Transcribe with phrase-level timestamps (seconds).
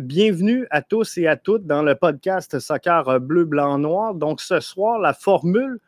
[0.00, 4.14] bienvenue à tous et à toutes dans le podcast Soccer Bleu, Blanc, Noir.
[4.14, 5.78] Donc, ce soir, la formule,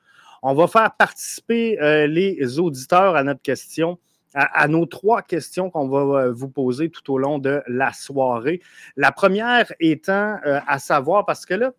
[0.42, 3.98] on va faire participer euh, les auditeurs à notre question,
[4.34, 8.60] à, nos trois questions qu'on va euh, vous poser tout au long de la soirée.
[8.96, 11.72] La première étant euh, à savoir, parce que là,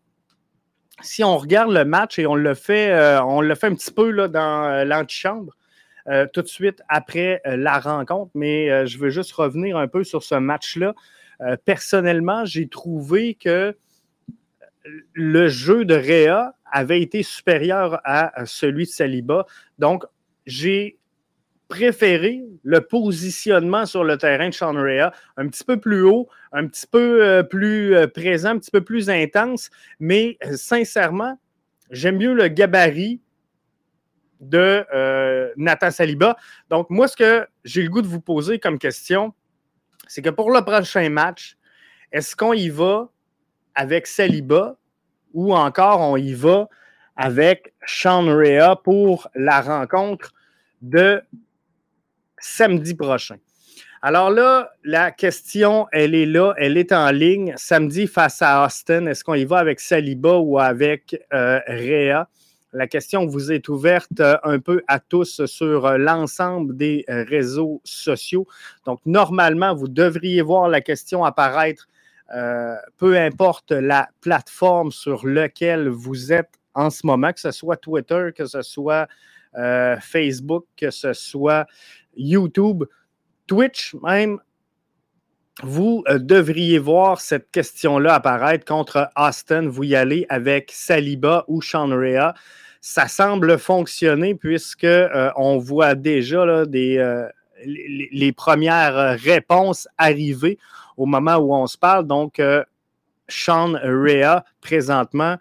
[1.01, 4.27] si on regarde le match et on le fait, on le fait un petit peu
[4.27, 5.53] dans l'antichambre,
[6.33, 10.33] tout de suite après la rencontre, mais je veux juste revenir un peu sur ce
[10.33, 10.95] match-là.
[11.41, 13.75] Euh, personnellement, j'ai trouvé que
[15.13, 19.45] le jeu de Réa avait été supérieur à celui de Saliba.
[19.79, 20.05] Donc,
[20.45, 20.97] j'ai
[21.67, 26.65] préféré le positionnement sur le terrain de Sean Rea un petit peu plus haut, un
[26.67, 31.37] petit peu euh, plus euh, présent, un petit peu plus intense, mais sincèrement,
[31.91, 33.21] j'aime mieux le gabarit
[34.39, 34.85] de
[35.57, 36.37] Nathan Saliba.
[36.69, 39.33] Donc, moi, ce que j'ai le goût de vous poser comme question,
[40.07, 41.57] c'est que pour le prochain match,
[42.11, 43.09] est-ce qu'on y va
[43.75, 44.77] avec Saliba
[45.33, 46.67] ou encore on y va
[47.15, 50.33] avec Sean Rea pour la rencontre
[50.81, 51.21] de
[52.39, 53.37] samedi prochain?
[54.01, 57.53] Alors là, la question, elle est là, elle est en ligne.
[57.57, 62.27] Samedi face à Austin, est-ce qu'on y va avec Saliba ou avec euh, Rea?
[62.73, 67.23] La question vous est ouverte euh, un peu à tous sur euh, l'ensemble des euh,
[67.23, 68.45] réseaux sociaux.
[68.85, 71.87] Donc, normalement, vous devriez voir la question apparaître,
[72.97, 78.31] peu importe la plateforme sur laquelle vous êtes en ce moment, que ce soit Twitter,
[78.35, 79.07] que ce soit
[80.01, 81.65] Facebook, que ce soit
[82.17, 82.83] YouTube,
[83.47, 84.39] Twitch même.
[85.63, 89.67] Vous devriez voir cette question-là apparaître contre Austin.
[89.67, 92.33] Vous y allez avec Saliba ou Sean Rea
[92.87, 97.27] ça semble fonctionner puisque euh, on voit déjà euh,
[97.65, 100.57] les, premières réponses arriver
[100.95, 102.07] au moment où on se parle.
[102.07, 102.63] Donc, euh,
[103.27, 105.35] Sean Rea, présentement,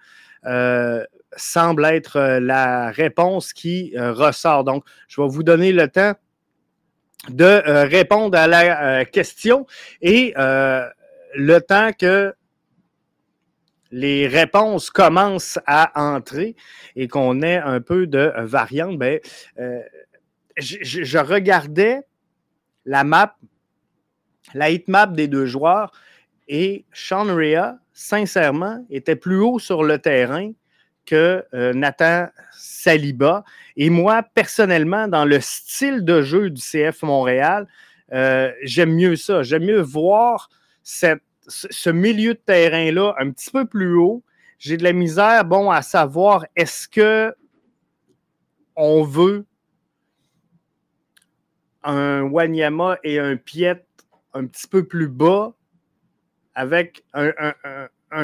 [1.37, 4.65] semble être la réponse qui ressort.
[4.65, 6.15] Donc, je vais vous donner le temps
[7.29, 9.67] de répondre à la question.
[10.01, 12.35] Et le temps que
[13.91, 16.57] les réponses commencent à entrer
[16.97, 19.21] et qu'on ait un peu de variante, ben,
[19.59, 19.81] euh,
[20.59, 22.01] je, regardais
[22.85, 23.37] la map,
[24.55, 25.93] la map des deux joueurs
[26.49, 30.53] et Sean Rea, sincèrement, était plus haut sur le terrain
[31.07, 33.45] que euh, Nathan Saliba.
[33.77, 37.67] Et moi, personnellement, dans le style de jeu du CF Montréal,
[38.13, 39.43] euh, j'aime mieux ça.
[39.43, 40.51] J'aime mieux voir
[40.83, 44.23] cette ce milieu de terrain-là un petit peu plus haut,
[44.59, 47.35] j'ai de la misère, bon, à savoir est-ce que
[48.75, 49.47] on veut
[51.83, 53.85] un Wanyama et un Piet
[54.35, 55.55] un petit peu plus bas
[56.55, 57.31] avec un,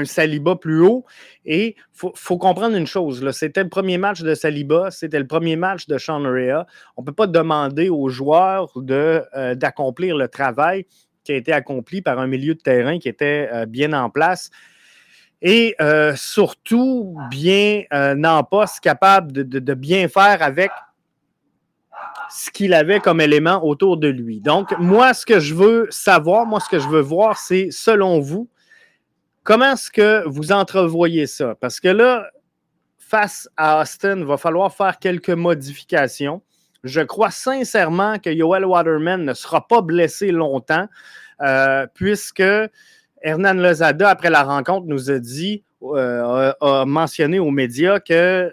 [0.04, 1.04] Saliba plus haut.
[1.44, 5.56] Et il faut, comprendre une chose, c'était le premier match de Saliba, c'était le premier
[5.56, 6.66] match de Sean Rea.
[6.97, 10.87] On ne peut pas demander aux joueurs euh, d'accomplir le travail
[11.25, 14.50] qui a été accompli par un milieu de terrain qui était euh, bien en place
[15.41, 20.70] et euh, surtout bien en poste, capable de, bien faire avec
[22.31, 24.41] ce qu'il avait comme élément autour de lui.
[24.41, 28.20] Donc, moi, ce que je veux savoir, moi, ce que je veux voir, c'est, selon
[28.20, 28.49] vous,
[29.44, 31.54] comment est-ce que vous entrevoyez ça?
[31.60, 32.28] Parce que là,
[32.98, 36.42] face à Austin, il va falloir faire quelques modifications.
[36.84, 40.88] Je crois sincèrement que Yoel Waterman ne sera pas blessé longtemps,
[41.41, 42.42] euh, puisque
[43.22, 48.50] Hernan Lozada, après la rencontre, nous a dit, euh, a, mentionné aux médias que euh,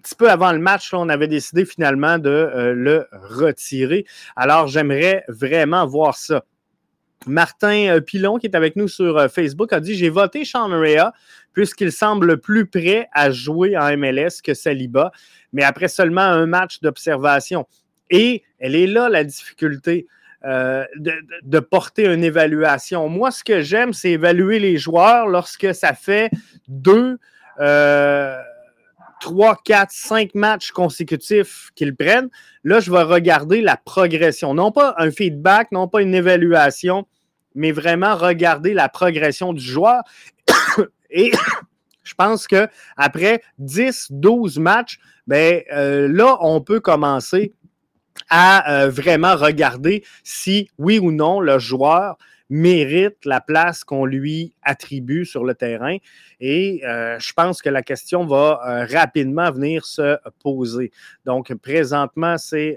[0.00, 4.06] petit peu avant le match, on avait décidé finalement de le retirer.
[4.36, 6.44] Alors, j'aimerais vraiment voir ça.
[7.26, 10.70] Martin Pilon, qui est avec nous sur Facebook, a dit J'ai voté Sean
[11.52, 15.12] puisqu'il semble plus prêt à jouer en MLS que Saliba
[15.52, 17.66] mais après seulement un match d'observation.
[18.10, 20.06] Et elle est là la difficulté.
[20.44, 23.08] Euh, de, porter une évaluation.
[23.08, 26.32] Moi, ce que j'aime, c'est évaluer les joueurs lorsque ça fait
[26.66, 27.20] deux,
[27.60, 28.36] euh,
[29.20, 32.28] trois, quatre, cinq matchs consécutifs qu'ils prennent.
[32.64, 34.52] Là, je vais regarder la progression.
[34.52, 37.06] Non pas un feedback, non pas une évaluation,
[37.54, 40.02] mais vraiment regarder la progression du joueur.
[41.10, 41.32] Et
[42.02, 47.54] je pense qu'après 10, 12 matchs, ben, euh, là, on peut commencer
[48.28, 52.16] à euh, vraiment regarder si, oui ou non, le joueur
[52.50, 55.96] mérite la place qu'on lui attribue sur le terrain.
[56.38, 60.92] Et euh, je pense que la question va rapidement venir se poser.
[61.24, 62.76] Donc, présentement, c'est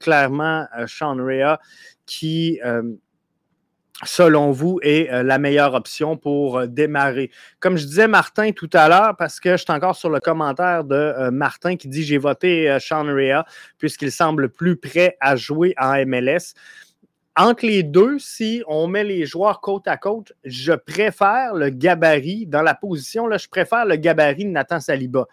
[0.00, 1.60] clairement Sean Rea
[2.04, 2.58] qui
[4.04, 7.30] selon vous, est euh, la meilleure option pour euh, démarrer.
[7.60, 10.84] Comme je disais Martin tout à l'heure, parce que je suis encore sur le commentaire
[10.84, 13.44] de euh, Martin qui dit j'ai voté Sean Rea
[13.78, 16.54] puisqu'il semble plus prêt à jouer en MLS.
[17.34, 22.46] Entre les deux, si on met les joueurs côte à côte, je préfère le gabarit
[22.46, 25.26] dans la position, là, je préfère le gabarit de Nathan Saliba.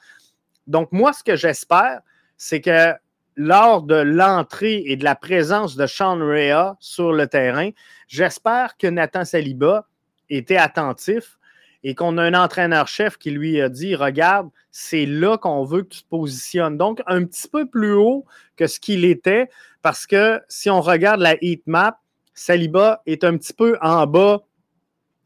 [0.65, 1.99] Donc, moi, ce que j'espère,
[2.37, 2.93] c'est que
[3.39, 7.69] lors de l'entrée et de la présence de Sean Rea sur le terrain,
[8.09, 9.87] j'espère que Nathan Saliba
[10.29, 11.39] était attentif
[11.83, 15.95] et qu'on a un entraîneur-chef qui lui a dit Regarde, c'est là qu'on veut que
[15.95, 16.77] tu te positionnes.
[16.77, 18.25] Donc, un petit peu plus haut
[18.57, 19.49] que ce qu'il était,
[19.81, 22.01] parce que si on regarde la heat map,
[22.33, 24.41] Saliba est un petit peu en bas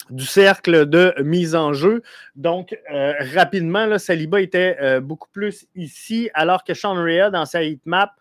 [0.10, 2.02] du cercle de mise en jeu.
[2.36, 7.64] Donc, euh, rapidement, Saliba était euh, beaucoup plus ici, alors que Sean Rea, dans sa
[7.64, 8.12] heatmap,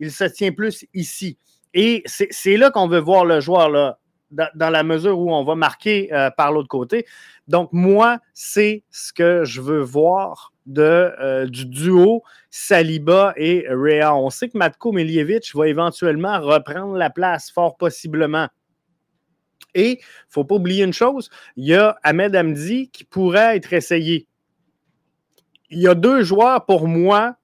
[0.00, 1.38] il se tient plus ici.
[1.74, 3.96] Et c'est là qu'on veut voir le joueur,
[4.30, 7.06] dans, la mesure où on va marquer euh, par l'autre côté.
[7.48, 14.14] Donc, moi, c'est ce que je veux voir de, du duo Saliba et Rea.
[14.14, 18.48] On sait que Matko Miljevic va éventuellement reprendre la place, fort possiblement.
[19.74, 23.56] Et il ne faut pas oublier une chose, il y a Ahmed Hamdi qui pourrait
[23.56, 24.26] être essayé.
[25.70, 27.36] Il y a deux joueurs pour moi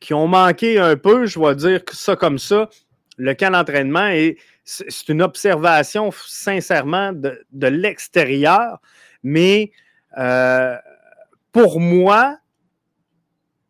[0.00, 2.68] qui ont manqué un peu, je vais dire ça comme ça,
[3.16, 4.08] le camp d'entraînement.
[4.08, 8.80] Et c'est une observation sincèrement de, l'extérieur,
[9.22, 9.72] mais
[10.18, 10.76] euh,
[11.52, 12.38] pour moi,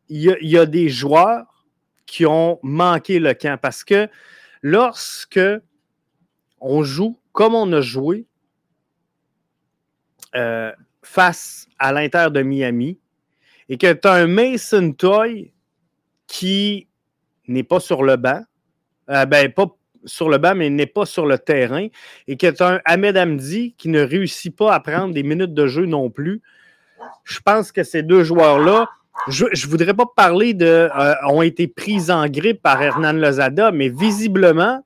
[0.09, 1.65] il y, a, des joueurs
[2.07, 4.09] qui ont manqué le camp parce que
[4.63, 5.41] lorsque
[6.65, 8.27] on joue comme on a joué
[10.35, 10.73] euh,
[11.03, 12.99] face à l'Inter de Miami
[13.69, 15.53] et que tu as un Mason Toy
[16.27, 16.89] qui
[17.47, 18.43] n'est pas sur le banc,
[19.11, 19.67] euh, ben pas
[20.07, 21.89] sur le banc, mais n'est pas sur le terrain,
[22.27, 25.55] et que tu as un Ahmed Hamdi qui ne réussit pas à prendre des minutes
[25.55, 26.43] de jeu non plus.
[27.25, 28.89] Je pense que ces deux joueurs-là,
[29.29, 33.71] je ne voudrais pas parler de euh, ont été pris en grippe par Hernan Lozada,
[33.71, 34.83] mais visiblement,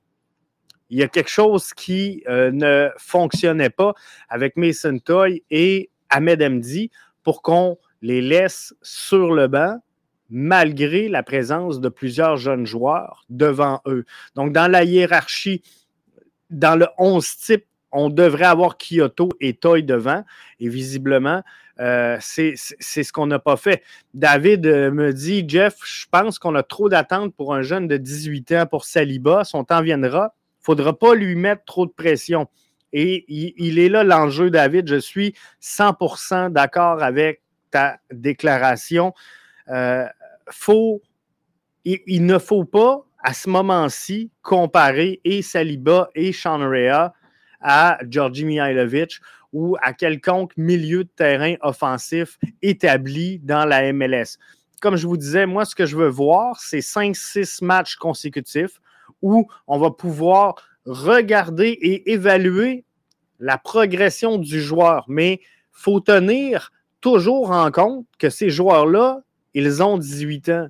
[0.89, 3.93] il y a quelque chose qui euh, ne fonctionnait pas
[4.27, 6.89] avec Mason Toy et Ahmed Mdi
[7.23, 9.79] pour qu'on les laisse sur le banc
[10.29, 14.05] malgré la présence de plusieurs jeunes joueurs devant eux.
[14.35, 15.63] Donc, dans la hiérarchie,
[16.49, 20.23] dans le 11 type, on devrait avoir Kyoto et Toy devant.
[20.59, 21.41] Et visiblement,
[21.79, 23.83] euh, c'est ce qu'on n'a pas fait.
[24.13, 27.97] David euh, me dit Jeff, je pense qu'on a trop d'attentes pour un jeune de
[27.97, 29.43] 18 ans pour Saliba.
[29.43, 30.35] Son temps viendra
[30.69, 32.47] faudra pas lui mettre trop de pression.
[32.93, 34.87] Et il, est là l'enjeu, David.
[34.87, 35.33] Je suis
[35.63, 39.13] 100% d'accord avec ta déclaration.
[39.69, 40.05] Euh,
[41.85, 47.13] il, ne faut pas, à ce moment-ci, comparer et Saliba et Sean Rea
[47.61, 49.19] à Georgi Mihailovic
[49.51, 54.37] ou à quelconque milieu de terrain offensif établi dans la MLS.
[54.81, 58.79] Comme je vous disais, moi, ce que je veux voir, c'est 5-6 matchs consécutifs
[59.21, 60.55] où on va pouvoir
[60.85, 62.83] regarder et évaluer
[63.39, 65.05] la progression du joueur.
[65.07, 65.39] Mais il
[65.71, 66.71] faut tenir
[67.01, 69.21] toujours en compte que ces joueurs-là,
[69.53, 70.67] ils ont 18 ans,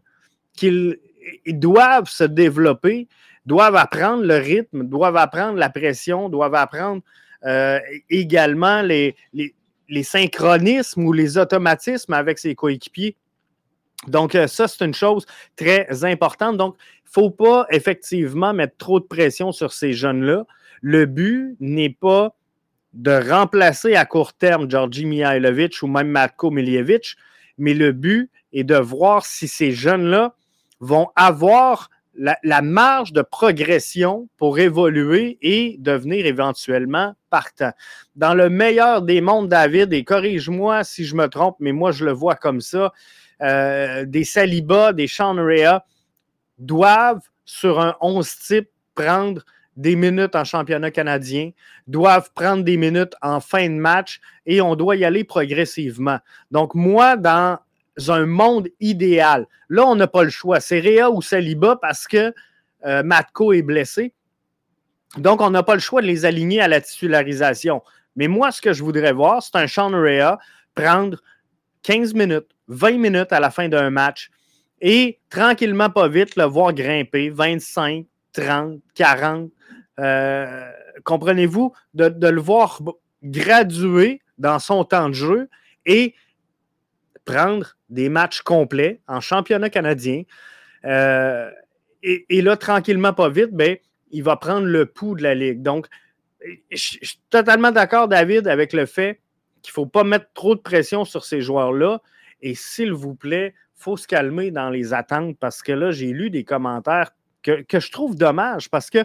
[0.54, 1.00] qu'ils
[1.48, 3.08] doivent se développer,
[3.46, 7.02] doivent apprendre le rythme, doivent apprendre la pression, doivent apprendre
[7.46, 7.80] euh,
[8.10, 13.16] également les, les, synchronismes ou les automatismes avec ses coéquipiers.
[14.08, 15.26] Donc, euh, ça, c'est une chose
[15.56, 16.58] très importante.
[16.58, 20.46] Donc, il ne faut pas effectivement mettre trop de pression sur ces jeunes-là.
[20.82, 22.36] Le but n'est pas
[22.94, 27.16] de remplacer à court terme Georgi Mihailovic ou même Matko Miljevic,
[27.58, 30.34] mais le but est de voir si ces jeunes-là
[30.80, 37.72] vont avoir la, marge de progression pour évoluer et devenir éventuellement partant.
[38.16, 42.06] Dans le meilleur des mondes, David, et corrige-moi si je me trompe, mais moi je
[42.06, 42.92] le vois comme ça,
[43.42, 45.86] euh, des Saliba, des Sean Rea
[46.58, 49.42] doivent, sur un 11 type, prendre
[49.76, 51.52] des minutes en championnat canadien,
[51.88, 56.20] doivent prendre des minutes en fin de match et on doit y aller progressivement.
[56.52, 57.60] Donc, moi, dans
[58.08, 60.60] un monde idéal, là, on n'a pas le choix.
[60.60, 62.34] C'est Rea ou Saliba parce que
[62.86, 64.14] euh, Matko est blessé.
[65.18, 67.82] Donc, on n'a pas le choix de les aligner à la titularisation.
[68.16, 70.38] Mais moi, ce que je voudrais voir, c'est un Sean Rea
[70.76, 71.18] prendre
[71.84, 74.30] 15 minutes, 20 minutes à la fin d'un match
[74.82, 79.52] et tranquillement, pas vite, le voir grimper 25, 30, 40.
[81.04, 82.80] comprenez-vous, de, le voir
[83.24, 85.50] graduer dans son temps de jeu
[85.86, 86.16] et
[87.30, 90.24] prendre des matchs complets en championnat canadien.
[90.86, 91.50] Euh,
[92.02, 93.78] et, là, tranquillement, pas vite, ben,
[94.12, 95.62] il va prendre le pouls de la Ligue.
[95.62, 95.88] Donc,
[96.72, 99.20] je suis totalement d'accord, David, avec le fait
[99.62, 102.02] qu'il ne faut pas mettre trop de pression sur ces joueurs-là.
[102.42, 106.14] Et s'il vous plaît, il faut se calmer dans les attentes parce que là, j'ai
[106.14, 107.12] lu des commentaires
[107.44, 109.04] que, je trouve dommage parce que ne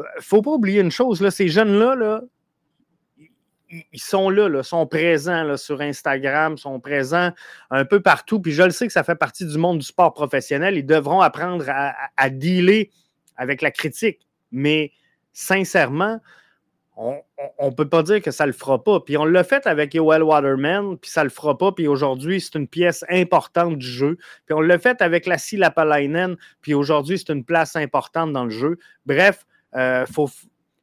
[0.00, 2.22] euh, faut pas oublier une chose, là, ces jeunes-là, là,
[3.70, 7.30] ils sont là, sont présents sur Instagram, sont présents
[7.70, 8.40] un peu partout.
[8.40, 10.76] Puis je le sais que ça fait partie du monde du sport professionnel.
[10.76, 12.90] Ils devront apprendre à dealer
[13.36, 14.26] avec la critique.
[14.52, 14.92] Mais
[15.32, 16.20] sincèrement,
[16.96, 17.22] on
[17.62, 19.00] ne peut pas dire que ça ne le fera pas.
[19.00, 21.72] Puis on l'a fait avec Yoel Waterman, puis ça ne le fera pas.
[21.72, 24.18] Puis aujourd'hui, c'est une pièce importante du jeu.
[24.44, 28.50] Puis on l'a fait avec la Lapalainen, puis aujourd'hui, c'est une place importante dans le
[28.50, 28.78] jeu.
[29.06, 30.28] Bref, il euh, faut,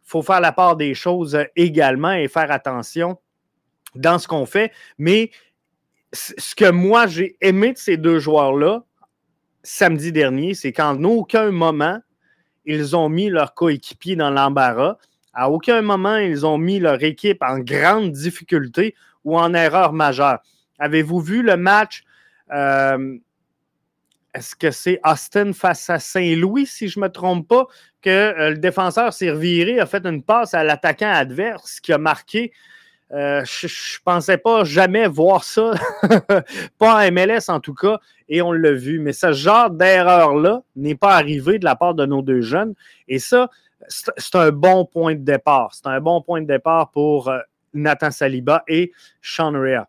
[0.08, 3.18] faut, faire la part des choses également et faire attention
[3.94, 4.72] dans ce qu'on fait.
[4.98, 5.32] Mais
[6.14, 8.84] ce que moi, j'ai aimé de ces deux joueurs-là,
[9.64, 12.00] samedi dernier, c'est qu'en aucun moment,
[12.66, 14.98] ils ont mis leur coéquipier dans l'embarras.
[15.34, 20.40] À aucun moment, ils ont mis leur équipe en grande difficulté ou en erreur majeure.
[20.80, 22.04] Avez-vous vu le match?
[22.54, 23.18] Euh,
[24.38, 27.66] est-ce que c'est Austin face à Saint-Louis, si je ne me trompe pas,
[28.04, 31.98] que euh, le défenseur s'est reviré, a fait une passe à l'attaquant adverse qui a
[31.98, 32.54] marqué?
[33.12, 35.72] Euh, je ne pensais pas jamais voir ça,
[36.78, 39.00] pas en MLS en tout cas, et on l'a vu.
[39.00, 42.76] Mais ce genre d'erreur-là n'est pas arrivé de la part de nos deux jeunes.
[43.08, 43.50] Et ça,
[43.88, 45.74] c'est un bon point de départ.
[45.74, 47.40] C'est un bon point de départ pour euh,
[47.74, 48.92] Nathan Saliba et
[49.22, 49.88] Sean Rea.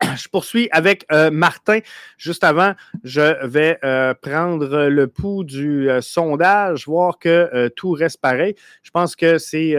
[0.16, 1.80] Je poursuis avec euh, Martin.
[2.16, 8.54] Juste avant, je vais euh, prendre le pouls du sondage, voir que tout reste pareil.
[8.82, 9.76] Je pense que c'est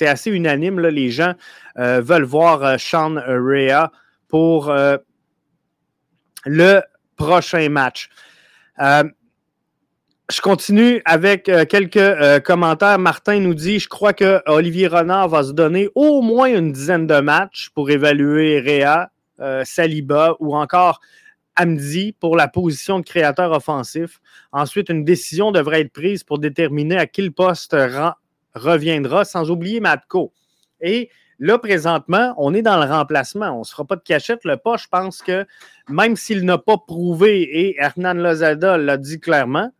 [0.00, 0.80] assez unanime.
[0.80, 1.34] Les gens
[1.76, 3.90] veulent voir Sean Rea
[4.28, 4.72] pour
[6.46, 6.80] le
[7.16, 8.08] prochain match.
[10.30, 13.00] Je continue avec euh, quelques euh, commentaires.
[13.00, 17.08] Martin nous dit Je crois que Olivier Renard va se donner au moins une dizaine
[17.08, 19.10] de matchs pour évaluer Réa,
[19.40, 21.00] euh, Saliba ou encore
[21.56, 24.20] Amdi pour la position de créateur offensif.
[24.52, 27.76] Ensuite, une décision devrait être prise pour déterminer à quel poste
[28.54, 30.32] reviendra, sans oublier Matko.
[30.80, 31.10] Et
[31.40, 33.50] là, présentement, on est dans le remplacement.
[33.50, 34.44] On ne se fera pas de cachette.
[34.44, 35.44] Le pas, je pense que
[35.88, 39.72] même s'il n'a pas prouvé, et Hernan Lozada l'a dit clairement,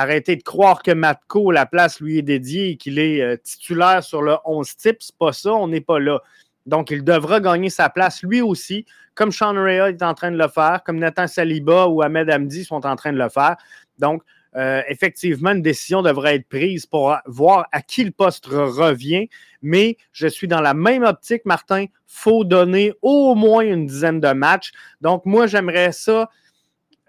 [0.00, 4.04] Arrêtez de croire que Matko, la place lui est dédiée et qu'il est euh, titulaire
[4.04, 4.98] sur le 11 type.
[5.00, 6.20] C'est pas ça, on n'est pas là.
[6.66, 8.86] Donc, il devra gagner sa place lui aussi,
[9.16, 12.64] comme Sean Rea est en train de le faire, comme Nathan Saliba ou Ahmed Hamdi
[12.64, 13.56] sont en train de le faire.
[13.98, 14.22] Donc,
[14.54, 19.28] euh, effectivement, une décision devrait être prise pour voir à qui le poste revient.
[19.62, 21.80] Mais je suis dans la même optique, Martin.
[21.82, 24.70] Il faut donner au moins une dizaine de matchs.
[25.00, 26.30] Donc, moi, j'aimerais ça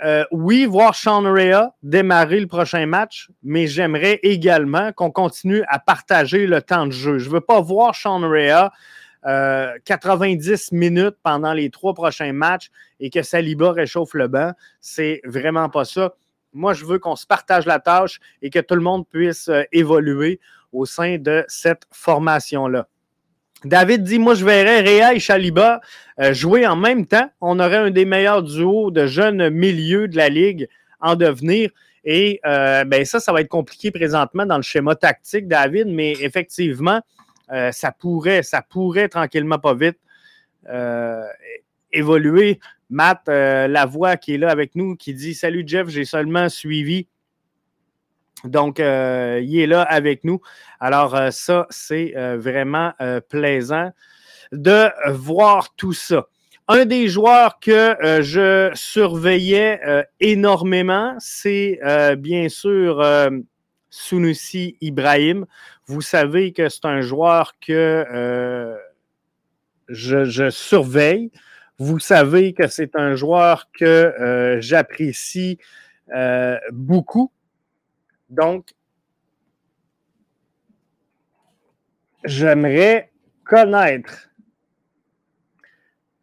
[0.04, 5.80] euh, oui, voir Sean Rea démarrer le prochain match, mais j'aimerais également qu'on continue à
[5.80, 7.18] partager le temps de jeu.
[7.18, 8.72] Je ne veux pas voir Sean Rea
[9.24, 12.70] 90 euh, minutes pendant les trois prochains matchs
[13.02, 14.54] et que Saliba réchauffe le banc.
[14.80, 16.14] C'est vraiment pas ça.
[16.54, 19.64] Moi, je veux qu'on se partage la tâche et que tout le monde puisse euh,
[19.74, 20.40] évoluer
[20.72, 22.88] au sein de cette formation-là.
[23.66, 25.82] David dit Moi, je verrais Réa et Chaliba
[26.20, 27.30] euh, jouer en même temps.
[27.42, 30.68] On aurait un des meilleurs duos de jeunes milieux de la Ligue
[31.02, 31.70] en devenir.
[32.06, 36.14] Et euh, ben ça, ça va être compliqué présentement dans le schéma tactique, David, mais
[36.22, 37.02] effectivement,
[37.52, 39.98] euh, ça pourrait, ça pourrait tranquillement pas vite
[41.92, 42.60] évoluer.
[42.92, 47.08] Matt la voix qui est là avec nous, qui dit Salut Jeff, j'ai seulement suivi
[48.44, 50.42] donc, euh, il est là avec nous.
[50.80, 52.94] Alors, euh, ça, c'est euh, vraiment
[53.30, 53.92] plaisant
[54.52, 56.28] de voir tout ça.
[56.68, 61.80] Un des joueurs que je surveillais énormément, c'est
[62.18, 63.04] bien sûr
[63.90, 65.46] Sunusi Ibrahim.
[65.88, 68.76] Vous savez que c'est un joueur que
[69.88, 71.32] je, je, surveille.
[71.80, 75.58] Vous savez que c'est un joueur que j'apprécie
[76.72, 77.32] beaucoup.
[78.30, 78.74] Donc,
[82.24, 83.12] j'aimerais
[83.44, 84.30] connaître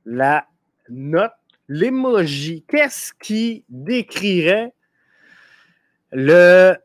[0.04, 0.46] la
[0.88, 1.32] note,
[1.68, 2.64] l'émoji.
[2.68, 4.72] Qu'est-ce qui décrirait
[6.12, 6.76] le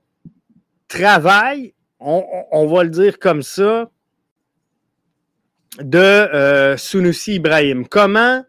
[0.88, 3.92] travail, on, va le dire comme ça,
[5.80, 7.88] de euh, Sunusi Ibrahim?
[7.88, 8.44] Comment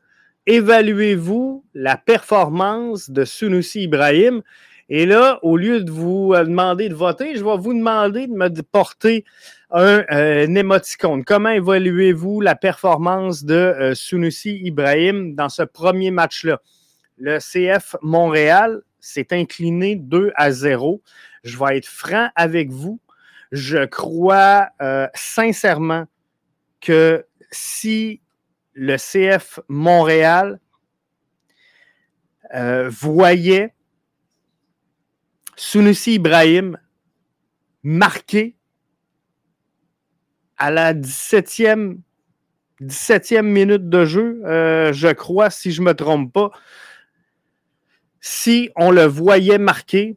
[0.47, 4.43] évaluez-vous la performance de Sunusi Ibrahim?
[4.95, 8.35] Et là, au lieu de vous euh, demander de voter, je vais vous demander de
[8.35, 9.25] me porter
[9.71, 11.25] un, euh, émoticône.
[11.25, 16.61] Comment évaluez-vous la performance de euh, Sunusi Ibrahim dans ce premier match-là?
[17.17, 21.01] Le CF Montréal s'est incliné 2 à 0.
[21.43, 23.01] Je vais être franc avec vous.
[23.51, 26.05] Je crois euh, sincèrement
[26.83, 28.21] que si
[28.75, 30.61] le CF Montréal
[32.91, 33.73] voyait
[35.57, 36.79] Sunusi Ibrahim
[37.83, 38.57] marqué
[40.57, 41.99] à la 17e,
[42.81, 46.51] 17e minute de jeu, euh, je crois, si je ne me trompe pas.
[48.21, 50.17] Si on le voyait marqué,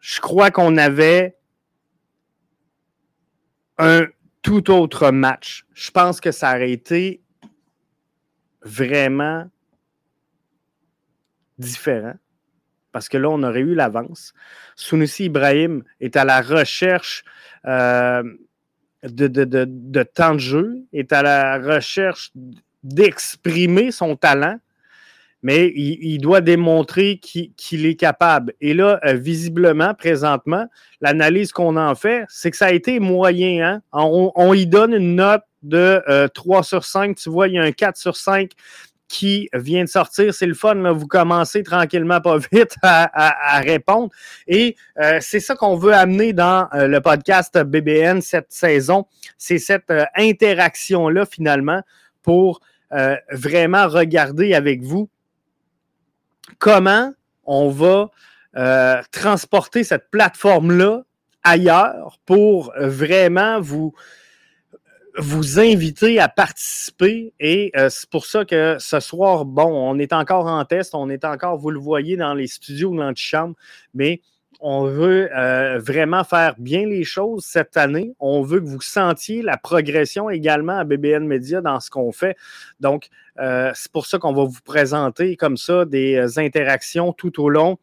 [0.00, 1.36] je crois qu'on avait
[3.76, 4.06] un
[4.42, 5.66] tout autre match.
[5.74, 7.22] Je pense que ça aurait été
[8.62, 9.50] vraiment
[11.58, 12.14] différent.
[12.92, 14.32] Parce que là, on aurait eu l'avance.
[14.76, 17.24] Sunusi Ibrahim est à la recherche
[17.66, 18.22] euh,
[19.02, 22.32] de, de, temps de jeu, est à la recherche
[22.82, 24.58] d'exprimer son talent,
[25.42, 28.52] mais il, doit démontrer qu'il est capable.
[28.60, 30.66] Et là, euh, visiblement, présentement,
[31.00, 33.66] l'analyse qu'on en fait, c'est que ça a été moyen.
[33.66, 33.82] Hein?
[33.92, 36.02] On, on, y donne une note de
[36.34, 37.16] 3 euh, sur 5.
[37.16, 38.50] Tu vois, il y a un 4 sur 5
[39.10, 40.32] qui vient de sortir.
[40.32, 44.10] C'est le fun, vous commencez tranquillement, pas vite, à, répondre.
[44.46, 49.06] Et euh, c'est ça qu'on veut amener dans euh, le podcast BBN cette saison.
[49.36, 51.82] C'est cette euh, interaction-là, finalement,
[52.22, 52.60] pour
[53.30, 55.08] vraiment regarder avec vous
[56.58, 57.12] comment
[57.44, 58.10] on va
[59.12, 61.04] transporter cette plateforme-là
[61.44, 63.94] ailleurs pour vraiment vous
[65.18, 70.12] vous inviter à participer et euh, c'est pour ça que ce soir, bon, on est
[70.12, 73.54] encore en test, on est encore, vous le voyez dans les studios de l'antichambre,
[73.94, 74.20] mais
[74.60, 78.14] on veut euh, vraiment faire bien les choses cette année.
[78.20, 82.36] On veut que vous sentiez la progression également à BBN Media dans ce qu'on fait.
[82.78, 87.48] Donc, euh, c'est pour ça qu'on va vous présenter comme ça des interactions tout au
[87.48, 87.78] long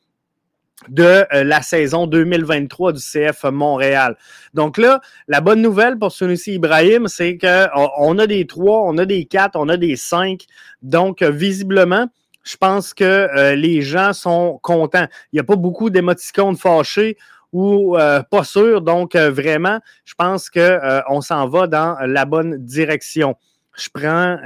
[0.90, 4.16] de euh, la saison 2023 du CF Montréal.
[4.54, 9.06] Donc là, la bonne nouvelle pour Sunusi Ibrahim, c'est qu'on a des trois, on a
[9.06, 10.46] des quatre, on a des cinq.
[10.82, 12.08] Donc, euh, visiblement,
[12.44, 15.08] je pense que euh, les gens sont contents.
[15.34, 17.18] Il n'y a pas beaucoup d'émoticônes fâchés
[17.54, 17.96] ou
[18.30, 18.82] pas sûrs.
[18.82, 23.36] Donc, vraiment, je pense qu'on s'en va dans la bonne direction.
[23.74, 24.38] Je prends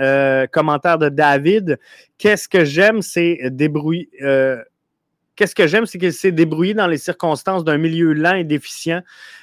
[0.52, 1.80] commentaire de David.
[2.20, 4.08] Qu'est-ce que j'aime, c'est débrouiller
[5.42, 9.02] Qu'est-ce que j'aime, c'est qu'il s'est débrouillé dans les circonstances d'un milieu lent et déficient.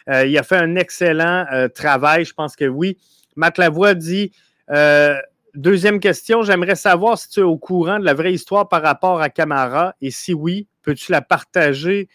[0.08, 2.24] Euh, il a fait un excellent euh, travail.
[2.24, 2.98] Je pense que oui.
[3.34, 4.30] Matt Lavoie dit
[4.70, 5.16] euh,
[5.56, 9.20] Deuxième question, j'aimerais savoir si tu es au courant de la vraie histoire par rapport
[9.20, 12.08] à Camara et si oui, peux-tu la partager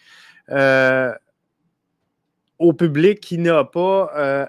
[2.58, 4.48] au public qui n'a pas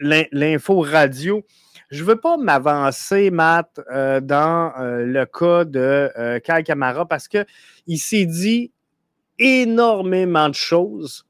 [0.00, 1.44] l'info radio?
[1.90, 7.06] Je ne veux pas m'avancer, Matt, euh, dans euh, le cas de euh, Kai Kamara
[7.06, 8.72] parce qu'il s'est dit
[9.38, 11.24] énormément de choses,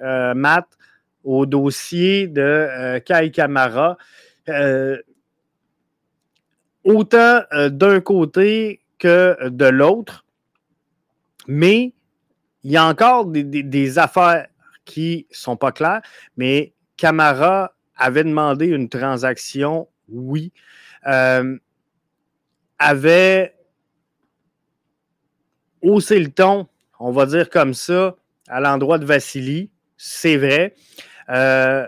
[0.00, 0.66] Matt,
[1.24, 3.98] au dossier de Kai Kamara.
[6.84, 10.24] autant d'un côté que de l'autre,
[11.48, 11.92] mais
[12.62, 14.46] il y a encore des, des affaires
[14.84, 16.02] qui ne sont pas claires,
[16.36, 20.52] mais Camara avait demandé une transaction, oui.
[21.06, 21.56] Euh,
[22.78, 23.54] avait
[25.82, 26.66] haussé le ton,
[26.98, 28.16] on va dire comme ça,
[28.48, 29.70] à l'endroit de Vassili.
[29.96, 30.74] C'est vrai.
[31.28, 31.86] Euh,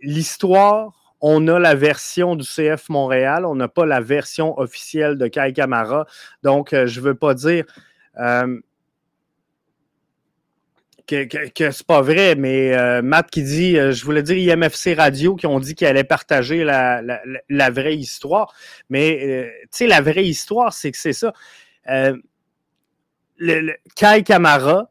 [0.00, 5.26] l'histoire, on a la version du CF Montréal, on n'a pas la version officielle de
[5.26, 6.06] Kai Kamara.
[6.42, 7.64] Donc, euh, je ne veux pas dire
[11.06, 14.94] que, que, c'est pas vrai, mais euh, Matt qui dit, euh, je voulais dire IMFC
[14.96, 17.02] Radio qui ont dit qu'ils allaient partager la,
[17.48, 18.54] la, vraie histoire.
[18.88, 21.32] Mais euh, tu sais, la vraie histoire, c'est que c'est ça.
[23.96, 24.90] Kai Kamara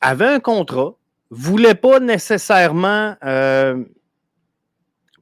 [0.00, 0.94] avait un contrat,
[1.30, 3.16] voulait pas nécessairement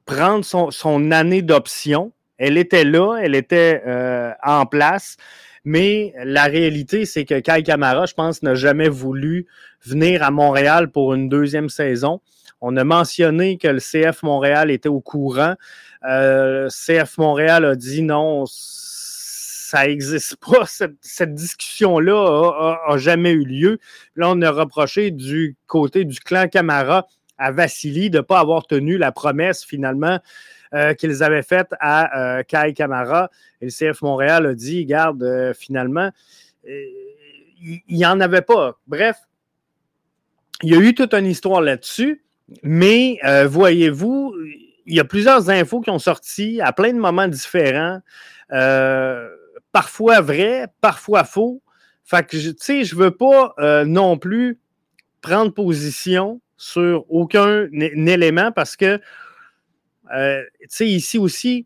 [0.05, 2.13] prendre son, son année d'option.
[2.37, 3.83] Elle était là, elle était
[4.43, 5.17] en place.
[5.65, 9.47] Mais la réalité, c'est que Kai Kamara, je pense, n'a jamais voulu
[9.85, 12.21] venir à Montréal pour une deuxième saison.
[12.59, 15.55] On a mentionné que le CF Montréal était au courant.
[16.05, 20.65] Euh, CF Montréal a dit non, ça n'existe pas.
[21.01, 23.79] Cette, discussion-là a, jamais eu lieu.
[24.15, 28.65] Là, on a reproché du côté du clan Camara à Vassili de ne pas avoir
[28.67, 30.19] tenu la promesse finalement
[30.73, 33.29] euh, qu'ils avaient fait à euh, Kai Camara.
[33.61, 36.09] Le CF Montréal a dit, garde, euh, finalement,
[36.65, 38.79] il n'y en avait pas.
[38.87, 39.17] Bref,
[40.63, 42.23] il y a eu toute une histoire là-dessus,
[42.63, 44.33] mais voyez-vous,
[44.85, 47.99] il y a plusieurs infos qui ont sorti à plein de moments différents,
[49.71, 51.61] parfois vrais, parfois faux.
[52.03, 53.53] Fait que, tu sais, je ne veux pas
[53.85, 54.57] non plus
[55.21, 59.01] prendre position sur aucun élément parce que,
[60.15, 61.65] euh, tu sais, ici aussi,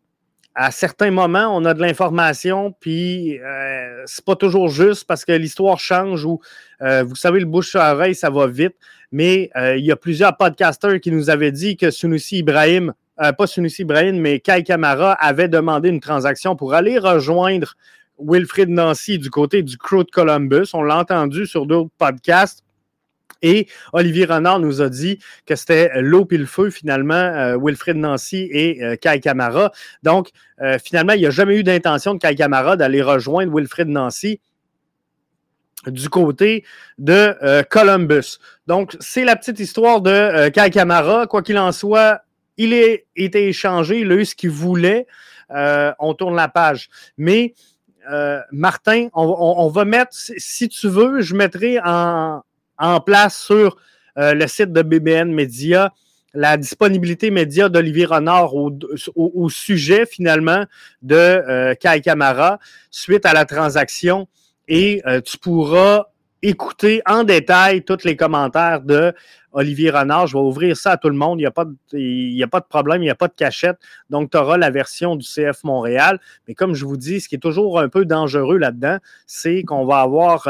[0.54, 5.32] à certains moments, on a de l'information, puis euh, c'est pas toujours juste parce que
[5.32, 6.40] l'histoire change ou,
[6.82, 8.74] euh, vous savez, le bouche à oreille, ça va vite.
[9.10, 13.80] Mais il y a plusieurs podcasters qui nous avaient dit que Sunusi Ibrahim, pas Sunusi
[13.80, 17.74] Ibrahim, mais Kai Kamara avait demandé une transaction pour aller rejoindre
[18.18, 20.68] Wilfrid Nancy du côté du crew de Columbus.
[20.74, 22.62] On l'a entendu sur d'autres podcasts.
[23.42, 27.96] Et Olivier Renard nous a dit que c'était l'eau puis le feu, finalement, euh, Wilfred
[27.96, 29.72] Nancy et euh, Kai Kamara.
[30.02, 33.88] Donc, euh, finalement, il n'y a jamais eu d'intention de Kai Kamara d'aller rejoindre Wilfred
[33.88, 34.40] Nancy
[35.86, 36.64] du côté
[36.98, 37.36] de
[37.70, 38.38] Columbus.
[38.66, 41.28] Donc, c'est la petite histoire de Kai Kamara.
[41.28, 42.22] Quoi qu'il en soit,
[42.56, 45.06] il a été échangé, il a eu ce qu'il voulait.
[45.48, 46.90] on tourne la page.
[47.16, 47.54] Mais
[48.50, 52.42] Martin, on, va mettre, si tu veux, je mettrai en,
[52.78, 53.76] en place sur
[54.18, 55.92] euh, le site de BBN Media
[56.34, 60.64] la disponibilité média d'Olivier Renard au, sujet finalement
[61.02, 62.58] de euh, Kai Kamara
[62.90, 64.28] suite à la transaction
[64.68, 66.04] et euh, tu pourras
[66.42, 69.12] écouter en détail tous les commentaires de
[69.52, 70.26] Olivier Renard.
[70.26, 71.40] Je vais ouvrir ça à tout le monde.
[71.40, 73.78] Il n'y a, pas de, a pas de problème, il n'y a pas de cachette.
[74.08, 76.20] Donc, tu auras la version du CF Montréal.
[76.46, 79.84] Mais comme je vous dis, ce qui est toujours un peu dangereux là-dedans, c'est qu'on
[79.84, 80.46] va avoir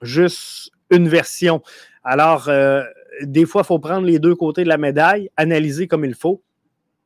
[0.00, 1.62] juste une version.
[2.04, 2.82] Alors, euh,
[3.22, 6.42] des fois, il faut prendre les deux côtés de la médaille, analyser comme il faut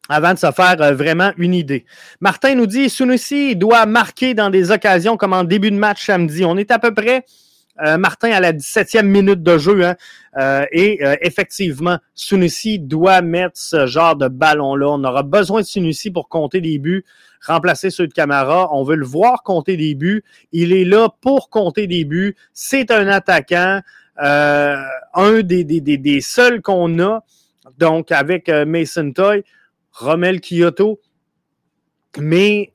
[0.08, 1.84] avant de se faire euh, vraiment une idée.
[2.20, 6.44] Martin nous dit Sunusi doit marquer dans des occasions comme en début de match samedi.
[6.44, 7.24] On est à peu près,
[7.84, 9.84] euh, Martin, à la 17e minute de jeu.
[9.84, 9.96] Hein,
[10.70, 14.88] et effectivement, Sunusi doit mettre ce genre de ballon-là.
[14.88, 17.04] On aura besoin de Sunusi pour compter des buts,
[17.46, 18.68] remplacer ceux de Camara.
[18.74, 20.24] On veut le voir compter des buts.
[20.52, 22.36] Il est là pour compter des buts.
[22.52, 23.80] C'est un attaquant.
[24.22, 24.82] Euh,
[25.14, 27.22] un des, des, des, seuls qu'on a,
[27.78, 29.44] donc avec euh, Mason Toy,
[29.92, 31.00] Romel Kyoto,
[32.18, 32.72] mais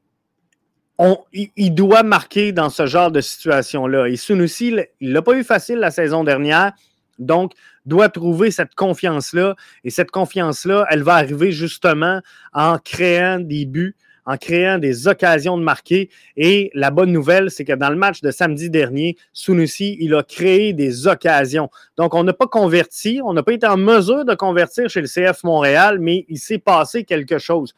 [1.34, 4.08] il, doit marquer dans ce genre de situation-là.
[4.08, 6.74] Et Sunusi, il l'a pas eu facile la saison dernière,
[7.20, 7.54] donc
[7.86, 9.56] doit trouver cette confiance-là.
[9.84, 12.22] Et cette confiance-là, elle va arriver justement
[12.54, 16.10] en créant des buts, en créant des occasions de marquer.
[16.38, 20.22] Et la bonne nouvelle, c'est que dans le match de samedi dernier, Sunusi, il a
[20.22, 21.70] créé des occasions.
[21.98, 25.08] Donc, on n'a pas converti, on n'a pas été en mesure de convertir chez le
[25.08, 27.74] CF Montréal, mais il s'est passé quelque chose.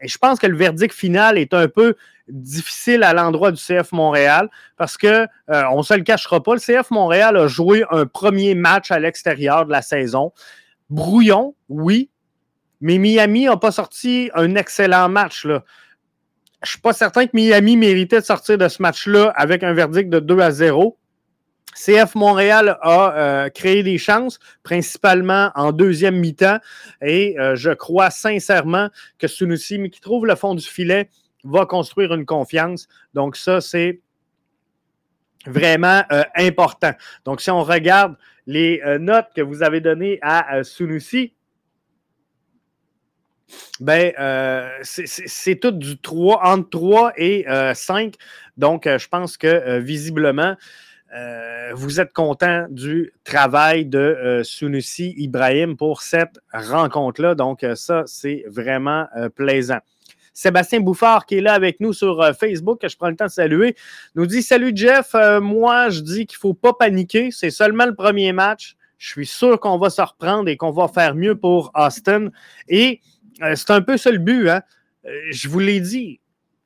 [0.00, 1.94] Et je pense que le verdict final est un peu
[2.28, 6.54] difficile à l'endroit du CF Montréal parce que euh, on ne se le cachera pas.
[6.54, 10.32] Le CF Montréal a joué un premier match à l'extérieur de la saison.
[10.90, 12.10] Brouillon, oui,
[12.80, 15.44] mais Miami n'a pas sorti un excellent match.
[15.44, 15.64] Là.
[16.62, 19.72] Je ne suis pas certain que Miami méritait de sortir de ce match-là avec un
[19.72, 20.98] verdict de 2 à 0.
[21.76, 26.58] CF Montréal a euh, créé des chances, principalement en deuxième mi-temps,
[27.02, 31.10] et euh, je crois sincèrement que Sunusi, qui trouve le fond du filet,
[31.44, 32.88] va construire une confiance.
[33.14, 34.00] Donc ça, c'est
[35.46, 36.92] vraiment euh, important.
[37.24, 41.34] Donc si on regarde les notes que vous avez données à Sunusi,
[43.80, 44.12] ben,
[44.82, 48.06] c'est tout du 3, entre 3 et 5.
[48.06, 48.10] Euh,
[48.56, 50.56] Donc, je pense que visiblement,
[51.74, 57.34] vous êtes content du travail de Sunusi Ibrahim pour cette rencontre-là.
[57.34, 59.78] Donc, ça, c'est vraiment plaisant.
[60.34, 63.30] Sébastien Bouffard, qui est là avec nous sur Facebook, que je prends le temps de
[63.30, 63.76] saluer,
[64.14, 67.30] nous dit Salut Jeff, moi, je dis qu'il ne faut pas paniquer.
[67.30, 68.76] C'est seulement le premier match.
[68.98, 72.30] Je suis sûr qu'on va se reprendre et qu'on va faire mieux pour Austin.
[72.68, 73.00] Et
[73.42, 74.48] euh, c'est un peu ça le but.
[74.48, 74.62] Hein?
[75.06, 76.20] Euh, je vous l'ai dit,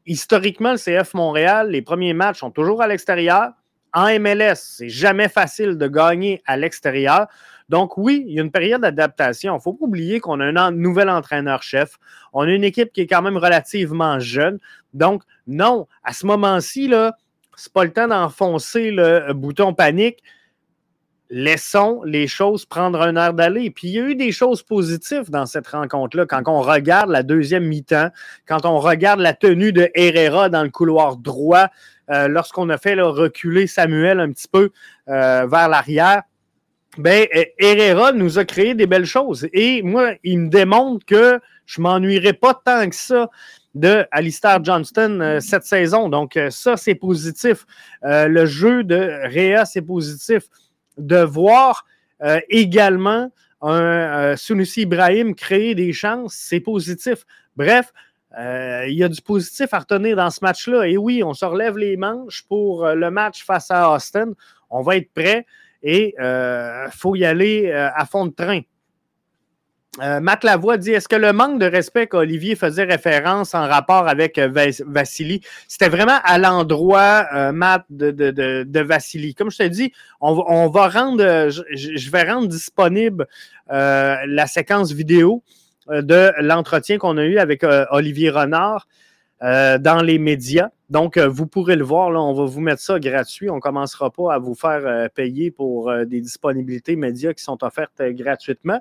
[0.07, 3.51] historiquement, le CF Montréal, les premiers matchs sont toujours à l'extérieur.
[3.93, 7.27] En MLS, c'est jamais facile de gagner à l'extérieur.
[7.69, 9.55] Donc oui, il y a une période d'adaptation.
[9.55, 11.99] Il ne faut pas oublier qu'on a un nouvel entraîneur-chef.
[12.33, 14.59] On a une équipe qui est quand même relativement jeune.
[14.95, 20.23] Donc non, à ce moment-ci, ce n'est pas le temps d'enfoncer le bouton panique
[21.31, 23.71] laissons les choses prendre un air d'aller.
[23.71, 26.27] Puis il y a eu des choses positives dans cette rencontre-là.
[26.27, 28.11] Quand on regarde la deuxième mi-temps,
[28.47, 31.69] quand on regarde la tenue de Herrera dans le couloir droit,
[32.11, 34.71] euh, lorsqu'on a fait reculer Samuel un petit peu
[35.09, 36.23] euh, vers l'arrière,
[36.99, 37.27] ben,
[37.59, 39.49] Herrera nous a créé des belles choses.
[39.53, 43.31] Et moi, il me démontre que je m'ennuierai pas tant que ça
[43.77, 46.09] de Alistair Johnston euh, cette saison.
[46.09, 47.65] Donc, ça, c'est positif.
[48.03, 50.45] le jeu de Réa, c'est positif
[50.99, 51.87] de voir
[52.49, 53.31] également
[53.63, 57.25] un Sunusi Ibrahim créer des chances, c'est positif.
[57.57, 57.93] Bref,
[58.39, 60.87] euh, il y a du positif à retenir dans ce match-là.
[60.87, 64.33] Et oui, on se relève les manches pour le match face à Austin.
[64.71, 65.47] On va être prêt.
[65.83, 68.61] et il faut y aller à fond de train.
[70.01, 74.07] Euh, Matt Lavoie dit Est-ce que le manque de respect qu'Olivier faisait référence en rapport
[74.07, 74.49] avec euh,
[74.87, 79.35] Vassili, c'était vraiment à l'endroit, euh, Matt, de, de, Vassili?
[79.35, 83.27] Comme je te dis, on, va rendre, je, vais rendre disponible
[83.69, 85.43] la séquence vidéo
[85.91, 88.87] de l'entretien qu'on a eu avec Olivier Renard
[89.41, 90.71] dans les médias.
[90.91, 93.51] Donc, vous pourrez le voir, là, on va vous mettre ça gratuit.
[93.51, 98.03] On ne commencera pas à vous faire payer pour des disponibilités médias qui sont offertes
[98.03, 98.81] gratuitement.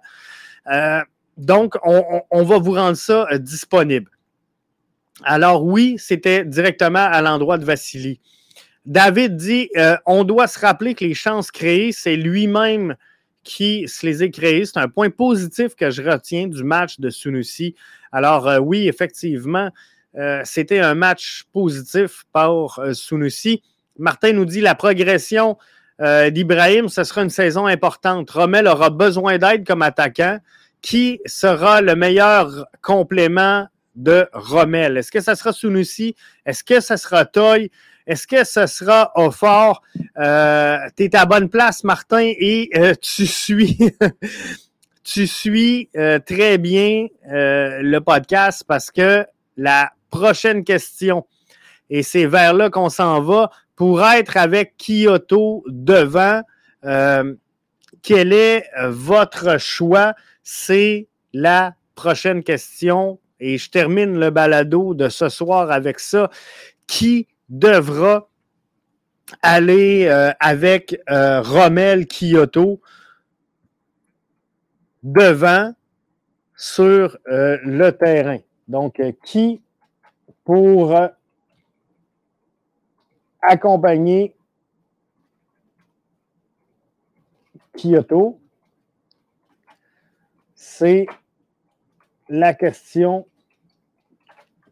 [0.67, 1.01] Euh,
[1.37, 4.11] donc, on, va vous rendre ça euh, disponible.
[5.23, 8.19] Alors oui, c'était directement à l'endroit de Vassili.
[8.85, 12.95] David dit, euh, on doit se rappeler que les chances créées, c'est lui-même
[13.43, 14.65] qui se les a créées.
[14.65, 17.75] C'est un point positif que je retiens du match de Sunusi.
[18.11, 19.69] Alors oui, effectivement,
[20.43, 23.61] c'était un match positif pour Sunusi.
[23.97, 25.57] Martin nous dit la progression
[26.01, 28.29] euh, d'Ibrahim, ce sera une saison importante.
[28.31, 30.39] Rommel aura besoin d'aide comme attaquant.
[30.81, 34.95] Qui sera le meilleur complément de Rommel?
[34.95, 36.15] Est-ce que ça sera Sunusi?
[36.45, 37.69] Est-ce que ça sera Toy?
[38.09, 39.81] Est-ce que ce sera Offort?
[40.17, 43.77] Euh, tu es à bonne place, Martin, et euh, tu suis,
[45.03, 51.25] tu suis euh, très bien le podcast parce que la prochaine question,
[51.89, 56.41] et c'est vers là qu'on s'en va, pour être avec Kyoto devant.
[56.83, 57.33] Euh,
[58.01, 60.15] quel est euh, votre choix?
[60.43, 63.19] C'est la prochaine question.
[63.39, 66.29] Et je termine le balado de ce soir avec ça.
[66.87, 68.29] Qui devra
[69.41, 72.79] aller euh, avec Rommel Kyoto
[75.03, 75.73] devant
[76.55, 78.39] sur le terrain?
[78.67, 79.61] Donc, qui
[80.43, 80.95] pour
[83.41, 84.35] accompagner
[87.75, 88.39] Kyoto?
[90.55, 91.07] C'est
[92.27, 93.25] la question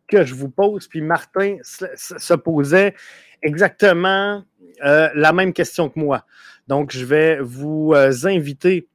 [0.08, 0.88] que je vous pose.
[0.88, 2.96] Puis Martin se posait
[3.42, 4.44] exactement
[4.84, 6.26] euh, la même question que moi.
[6.68, 8.88] Donc, je vais vous euh, inviter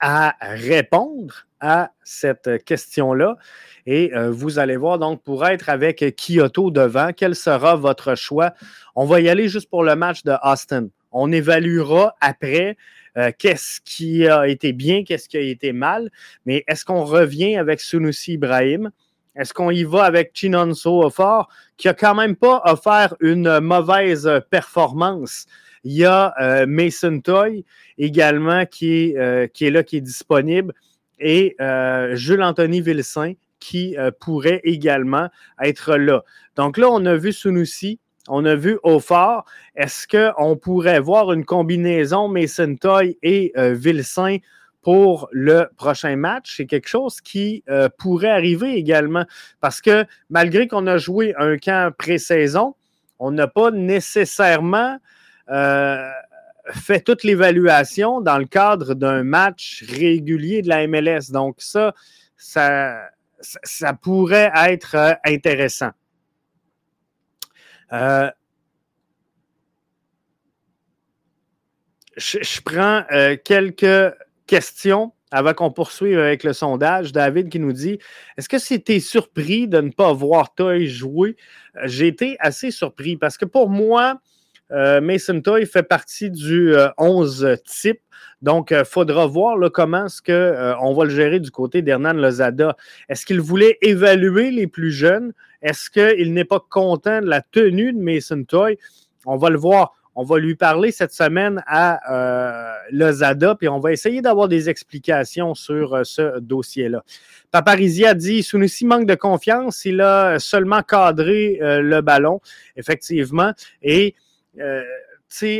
[0.00, 3.36] à répondre à cette question-là.
[3.86, 8.52] Et euh, vous allez voir, donc, pour être avec Kyoto devant, quel sera votre choix?
[8.94, 10.88] On va y aller juste pour le match de Austin.
[11.12, 12.76] On évaluera après
[13.38, 16.10] qu'est-ce qui a été bien, qu'est-ce qui a été mal.
[16.44, 18.90] Mais est-ce qu'on revient avec Sunusi Ibrahim?
[19.36, 24.28] Est-ce qu'on y va avec Chinonso Offort, qui a quand même pas offert une mauvaise
[24.50, 25.46] performance?
[25.84, 27.64] Il y a euh, Mason Toy
[27.98, 30.72] également qui est, qui est là, qui est disponible
[31.18, 35.28] et euh, Jules Anthony Vilsain qui euh, pourrait également
[35.62, 36.22] être là.
[36.56, 39.44] Donc là, on a vu Sunusi, on a vu Aufort.
[39.74, 43.74] Est-ce qu'on pourrait voir une combinaison Mason Toy et euh,
[44.86, 46.54] pour le prochain match?
[46.56, 47.64] C'est quelque chose qui
[47.98, 49.24] pourrait arriver également
[49.60, 52.76] parce que malgré qu'on a joué un camp pré-saison,
[53.18, 54.98] on n'a pas nécessairement
[56.72, 61.30] fait toute l'évaluation dans le cadre d'un match régulier de la MLS.
[61.30, 61.94] Donc, ça,
[62.36, 65.90] ça, ça pourrait être euh, intéressant.
[67.92, 68.30] Euh,
[72.16, 74.14] je, prends euh, quelques
[74.46, 77.12] questions avant qu'on poursuive avec le sondage.
[77.12, 77.98] David qui nous dit
[78.36, 81.36] Est-ce que c'était surpris de ne pas voir Toy jouer
[81.84, 84.20] J'ai été assez surpris parce que pour moi,
[84.72, 88.00] euh, Mason Toy fait partie du 11 euh, type.
[88.42, 90.20] Donc, il euh, faudra voir comment est-ce
[90.94, 92.76] va le gérer du côté d'Hernan Lozada.
[93.08, 95.32] Est-ce qu'il voulait évaluer les plus jeunes?
[95.62, 98.78] Est-ce qu'il n'est pas content de la tenue de Mason Toy?
[99.24, 99.94] On va le voir.
[100.16, 105.54] On va lui parler cette semaine à Lozada, puis on va essayer d'avoir des explications
[105.54, 107.04] sur ce dossier-là.
[107.50, 109.84] Paparizia dit Sunusi manque de confiance.
[109.84, 112.40] Il a seulement cadré le ballon,
[112.76, 113.52] effectivement.
[113.82, 114.14] Et
[114.60, 114.82] euh,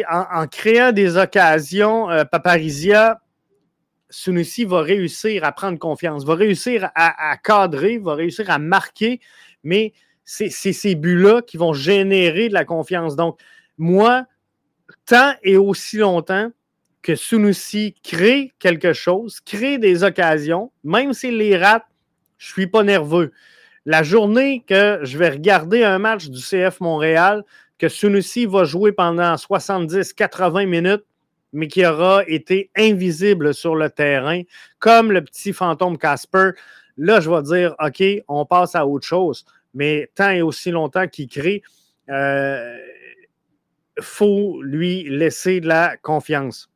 [0.08, 3.20] en, créant des occasions, euh, Paparizia,
[4.08, 9.20] Sunusi va réussir à prendre confiance, va réussir à, cadrer, va réussir à marquer,
[9.64, 9.92] mais
[10.24, 13.16] c'est ces buts-là qui vont générer de la confiance.
[13.16, 13.38] Donc,
[13.78, 14.24] moi,
[15.04, 16.50] tant et aussi longtemps
[17.02, 21.84] que Sunusi crée quelque chose, crée des occasions, même s'il les rate,
[22.38, 23.32] je ne suis pas nerveux.
[23.84, 27.44] La journée que je vais regarder un match du CF Montréal,
[27.78, 31.04] que Sunusi va jouer pendant 70-80 minutes,
[31.52, 34.42] mais qui aura été invisible sur le terrain,
[34.78, 36.50] comme le petit fantôme Casper.
[36.96, 39.44] Là, je vais dire, OK, on passe à autre chose.
[39.74, 41.62] Mais tant et aussi longtemps qu'il crée,
[42.08, 42.76] euh,
[44.00, 46.70] faut lui laisser de la confiance.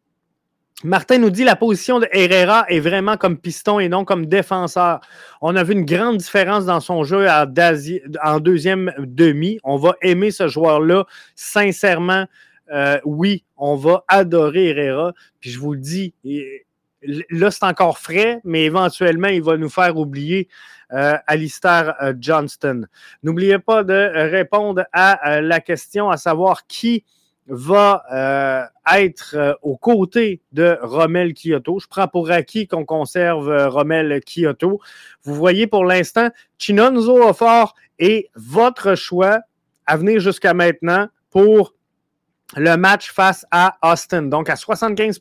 [0.83, 5.01] Martin nous dit la position de Herrera est vraiment comme piston et non comme défenseur.
[5.43, 9.59] On a vu une grande différence dans son jeu en deuxième demi.
[9.63, 11.05] On va aimer ce joueur-là.
[11.35, 12.25] Sincèrement,
[12.73, 15.13] euh, oui, on va adorer Herrera.
[15.41, 16.15] Puis je vous le dis,
[17.03, 20.49] là, c'est encore frais, mais éventuellement, il va nous faire oublier
[20.93, 22.87] euh, Alistair euh, Johnston.
[23.23, 27.05] N'oubliez pas de répondre à la question à savoir qui
[27.51, 31.81] va euh, être euh, aux côtés de Rommel Kyoto.
[31.81, 34.81] Je prends pour acquis qu'on conserve euh, Rommel Kyoto.
[35.25, 39.41] Vous voyez pour l'instant, Chinonzo Offort est votre choix
[39.87, 41.75] à venir jusqu'à maintenant pour
[42.57, 44.23] le match face à Austin.
[44.23, 45.21] Donc à 75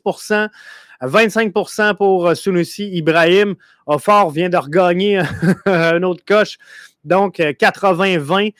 [1.02, 3.54] 25% pour Sunusi Ibrahim.
[3.86, 5.22] Offort vient de regagner
[5.66, 6.58] un autre coche.
[7.04, 8.52] Donc 80-20.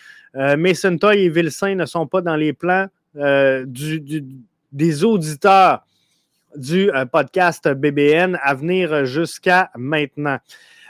[0.56, 3.66] Mason Toy et Vilsain ne sont pas dans les plans euh,
[4.72, 5.84] des auditeurs
[6.54, 10.38] du euh, podcast BBN à venir jusqu'à maintenant.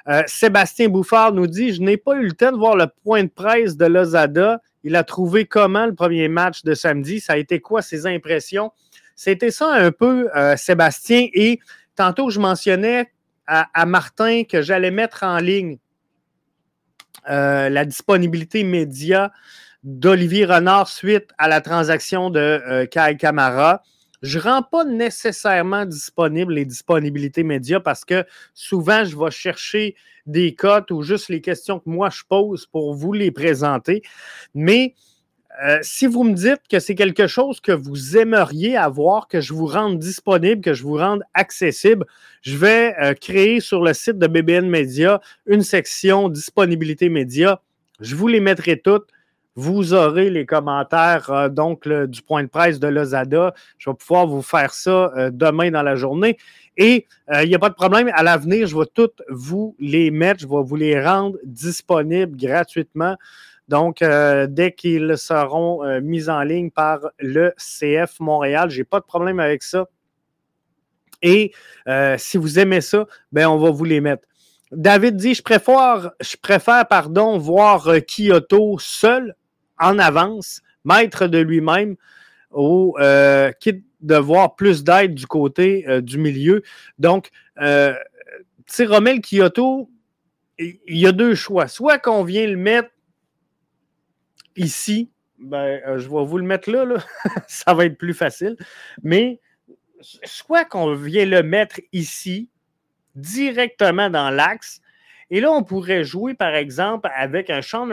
[0.06, 3.24] Euh, Sébastien Bouffard nous dit Je n'ai pas eu le temps de voir le point
[3.24, 4.60] de presse de Lozada.
[4.84, 7.20] Il a trouvé comment le premier match de samedi?
[7.20, 8.70] Ça a été quoi ses impressions?
[9.22, 11.26] C'était ça un peu, Sébastien.
[11.34, 11.60] Et
[11.94, 13.12] tantôt, je mentionnais
[13.46, 15.76] à, Martin que j'allais mettre en ligne
[17.26, 19.30] la disponibilité média
[19.82, 23.82] d'Olivier Renard suite à la transaction de euh, Kai Kamara.
[24.22, 29.96] Je ne rends pas nécessairement disponible les disponibilités médias parce que souvent, je vais chercher
[30.24, 34.00] des cotes ou juste les questions que moi je pose pour vous les présenter.
[34.54, 34.94] Mais
[35.62, 39.52] euh, si vous me dites que c'est quelque chose que vous aimeriez avoir, que je
[39.52, 42.06] vous rende disponible, que je vous rende accessible,
[42.40, 47.60] je vais euh, créer sur le site de BBN Media une section disponibilité média.
[48.00, 49.08] Je vous les mettrai toutes.
[49.56, 53.52] Vous aurez les commentaires euh, donc du point de presse de Lozada.
[53.76, 56.38] Je vais pouvoir vous faire ça demain dans la journée.
[56.78, 57.06] Et
[57.42, 58.10] il n'y a pas de problème.
[58.14, 60.40] À l'avenir, je vais toutes vous les mettre.
[60.40, 63.16] Je vais vous les rendre disponibles gratuitement.
[63.70, 64.02] Donc,
[64.48, 69.38] dès qu'ils seront mis en ligne par le CF Montréal, je n'ai pas de problème
[69.38, 69.86] avec ça.
[71.22, 71.52] Et
[72.18, 74.26] si vous aimez ça, ben, on va vous les mettre.
[74.72, 79.36] David dit Je préfère, je préfère pardon, voir Kyoto seul
[79.78, 81.96] en avance, maître de lui-même,
[82.52, 86.62] ou euh, quitte de voir plus d'aide du côté euh, du milieu.
[86.98, 87.30] Donc,
[87.60, 87.94] euh,
[88.78, 89.90] Romel Kyoto,
[90.58, 91.68] il y a deux choix.
[91.68, 92.90] Soit qu'on vient le mettre
[94.60, 96.84] ici, ben, je vais vous le mettre là,
[97.48, 98.56] ça va être plus facile.
[99.02, 99.40] Mais
[100.24, 102.48] soit qu'on vient le mettre ici,
[103.14, 104.80] directement dans l'axe,
[105.30, 107.88] et là, on pourrait jouer, par exemple, avec un Sean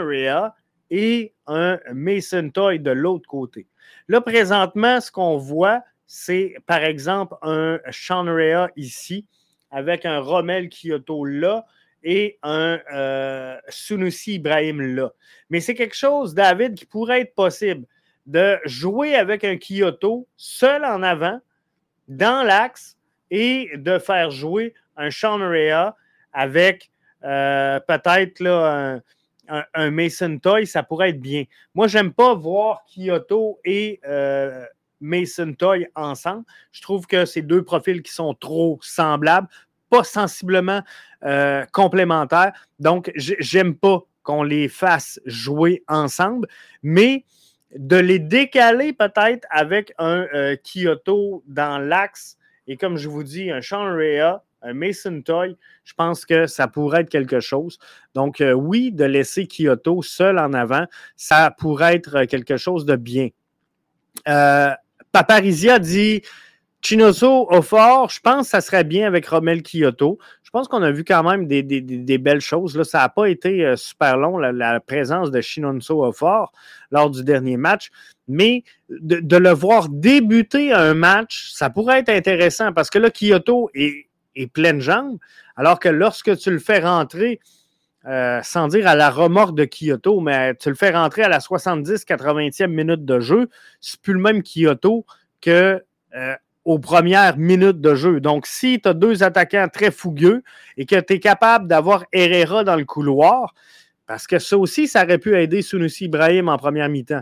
[0.90, 3.68] et un Mason Toy de l'autre côté.
[4.08, 8.26] Là, présentement, ce qu'on voit, c'est par exemple un Sean
[8.76, 9.26] ici,
[9.70, 11.66] avec un Rommel Kyoto là
[12.10, 15.12] et un euh, Sunusi Ibrahim là.
[15.50, 17.86] Mais c'est quelque chose, David, qui pourrait être possible
[18.26, 21.41] de jouer avec un Kyoto seul en avant,
[22.08, 22.98] dans l'axe,
[23.30, 25.98] et de faire jouer un Sean Rea
[26.32, 26.89] avec
[27.26, 28.41] euh, peut-être
[29.50, 31.43] un, Mason Toy, ça pourrait être bien.
[31.76, 34.63] Moi, j'aime pas voir Kyoto et euh,
[35.02, 36.46] Mason Toy ensemble.
[36.72, 39.50] Je trouve que c'est deux profils qui sont trop semblables,
[39.89, 40.82] pas sensiblement
[41.23, 42.54] euh, complémentaires.
[42.80, 46.47] Donc, j'aime pas qu'on les fasse jouer ensemble,
[46.84, 47.26] mais
[47.76, 53.50] de les décaler peut-être avec un euh, Kyoto dans l'axe et comme je vous dis,
[53.50, 53.97] un Sean
[54.63, 57.78] un Mason Toy, je pense que ça pourrait être quelque chose.
[58.15, 62.95] Donc, euh, oui, de laisser Kyoto seul en avant, ça pourrait être quelque chose de
[62.95, 63.30] bien.
[65.12, 66.21] Paparizia dit
[66.82, 70.20] Chinoso au fort, je pense que ça serait bien avec Romel Kyoto.
[70.44, 72.78] Je pense qu'on a vu quand même des, belles choses.
[72.78, 76.52] Là, ça n'a pas été euh, super long, la, présence de Shinonso au fort
[76.92, 77.90] lors du dernier match.
[78.28, 83.69] Mais de, le voir débuter un match, ça pourrait être intéressant parce que là, Kyoto
[83.73, 84.08] est,
[84.38, 85.17] et pleine jambe,
[85.56, 87.40] alors que lorsque tu le fais rentrer,
[88.06, 91.40] euh, sans dire à la remorque de Kyoto, mais tu le fais rentrer à la
[91.40, 93.50] 70-80e minute de jeu,
[93.82, 95.06] c'est plus le même Kyoto
[95.42, 95.84] que
[96.15, 96.36] euh,
[96.68, 98.20] aux premières minutes de jeu.
[98.20, 100.44] Donc, si tu as deux attaquants très fougueux
[100.76, 103.54] et que tu es capable d'avoir Herrera dans le couloir,
[104.06, 107.22] parce que ça aussi, ça aurait pu aider Sunusi Ibrahim en première mi-temps.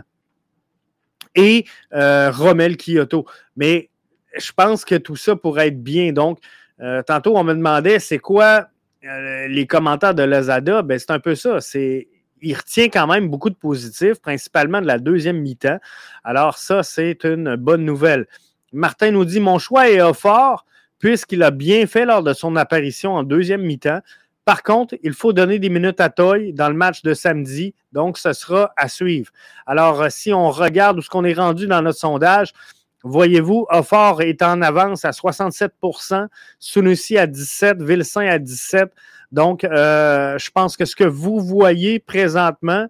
[1.36, 3.24] Et euh, Romel Kyoto.
[3.56, 3.88] Mais
[4.36, 6.12] je pense que tout ça pourrait être bien.
[6.12, 6.40] Donc,
[6.80, 8.66] euh, tantôt, on me demandait c'est quoi
[9.04, 10.82] euh, les commentaires de Lazada?
[10.82, 11.60] Ben, c'est un peu ça.
[11.60, 12.08] C'est
[12.42, 15.78] il retient quand même beaucoup de positifs, principalement de la deuxième mi-temps.
[16.24, 18.26] Alors, ça, c'est une bonne nouvelle.
[18.76, 20.66] Martin nous dit Mon choix est fort
[20.98, 24.00] puisqu'il a bien fait lors de son apparition en deuxième mi-temps.
[24.44, 28.16] Par contre, il faut donner des minutes à Toy dans le match de samedi, donc
[28.16, 29.32] ce sera à suivre.
[29.66, 32.52] Alors, euh, si on regarde où ce qu'on est rendu dans notre sondage,
[33.02, 36.28] voyez-vous, Offort est en avance à 67%
[36.60, 38.90] Sunusi à 17 Vilsain à 17
[39.32, 42.86] Donc, euh, je pense que ce que vous voyez présentement,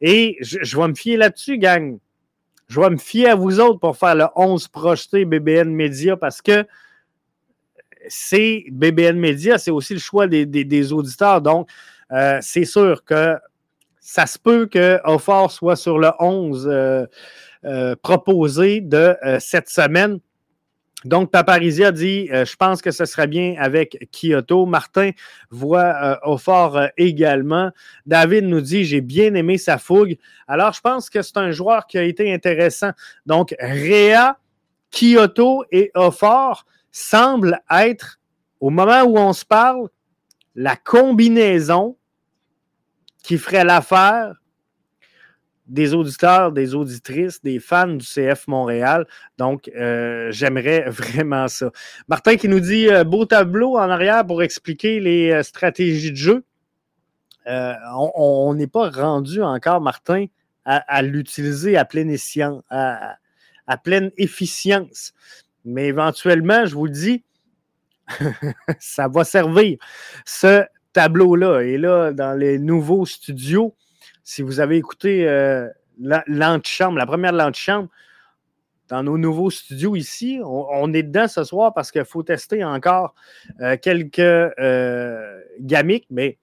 [0.00, 1.98] et je, je vais me fier là-dessus, gang.
[2.68, 6.42] Je vais me fier à vous autres pour faire le 11 projeté BBN Média parce
[6.42, 6.66] que
[8.08, 11.40] c'est BBN Media, c'est aussi le choix des, auditeurs.
[11.40, 11.68] Donc,
[12.12, 13.36] euh, c'est sûr que
[14.00, 17.06] ça se peut que Offort soit sur le 11 euh,
[17.64, 20.20] euh, proposé de cette semaine.
[21.04, 24.66] Donc, Paparizia dit Je pense que ce serait bien avec Kyoto.
[24.66, 25.10] Martin
[25.50, 27.70] voit Offort également.
[28.04, 30.16] David nous dit J'ai bien aimé sa fougue.
[30.48, 32.90] Alors, je pense que c'est un joueur qui a été intéressant.
[33.26, 34.38] Donc, Réa,
[34.90, 38.18] Kyoto et Offort semble être,
[38.60, 39.88] au moment où on se parle,
[40.54, 41.96] la combinaison
[43.22, 44.34] qui ferait l'affaire
[45.68, 49.06] des auditeurs, des auditrices, des fans du CF Montréal.
[49.36, 51.70] Donc, euh, j'aimerais vraiment ça.
[52.08, 56.16] Martin qui nous dit euh, beau tableau en arrière pour expliquer les euh, stratégies de
[56.16, 56.44] jeu.
[57.46, 60.26] on n'est pas rendu encore, Martin,
[60.64, 62.14] à, l'utiliser à pleine,
[62.70, 65.14] à pleine efficience.
[65.64, 67.24] Mais éventuellement, je vous dis,
[68.78, 69.78] ça va servir.
[70.26, 71.60] Ce tableau-là.
[71.60, 73.74] Et là, dans les nouveaux studios,
[74.28, 75.66] si vous avez écouté euh,
[75.98, 77.88] l'antichambre, la première l'antichambre,
[78.90, 83.14] dans nos nouveaux studios ici, on, est dedans ce soir parce qu'il faut tester encore
[83.62, 85.40] euh, quelques euh,
[86.10, 86.36] mais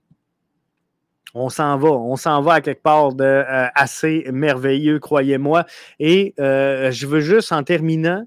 [1.36, 1.89] on s'en va.
[1.91, 5.65] On s'en va à quelque part de euh, assez merveilleux, croyez-moi.
[5.99, 8.25] Et je veux juste, en terminant,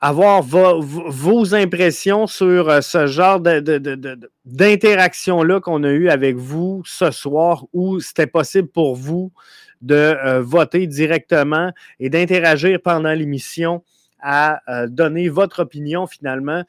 [0.00, 7.64] avoir vos impressions sur euh, ce genre d'interaction-là qu'on a eu avec vous ce soir,
[7.72, 9.32] où c'était possible pour vous
[9.80, 13.82] de euh, voter directement et d'interagir pendant l'émission
[14.20, 16.62] à euh, donner votre opinion finalement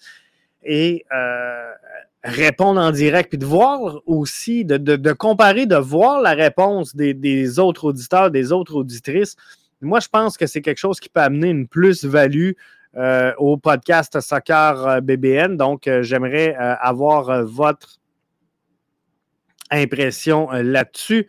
[0.64, 1.06] et
[2.24, 7.86] répondre en direct, puis de voir aussi, de, comparer, de voir la réponse des autres
[7.86, 9.38] auditeurs, des autres auditrices.
[9.80, 12.52] Moi, je pense que c'est quelque chose qui peut amener une plus-value
[12.96, 15.58] euh, au podcast Soccer euh, BBN.
[15.58, 18.00] Donc, euh, j'aimerais avoir votre
[19.70, 21.28] impression là-dessus.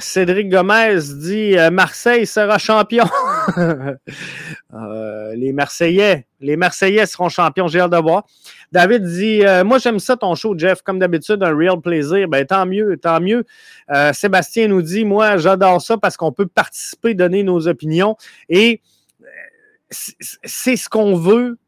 [0.00, 3.04] Cédric Gomez dit Marseille sera champion.
[5.34, 8.26] les Marseillais, les Marseillais seront champions, j'ai hâte de voir.
[8.72, 10.82] David dit Moi, j'aime ça ton show, Jeff.
[10.82, 12.26] Comme d'habitude, un real plaisir.
[12.28, 13.44] Ben, tant mieux, tant mieux.
[14.12, 18.16] Sébastien nous dit Moi, j'adore ça parce qu'on peut participer, donner nos opinions.
[18.48, 18.82] Et
[19.92, 21.58] c'est ce qu'on veut,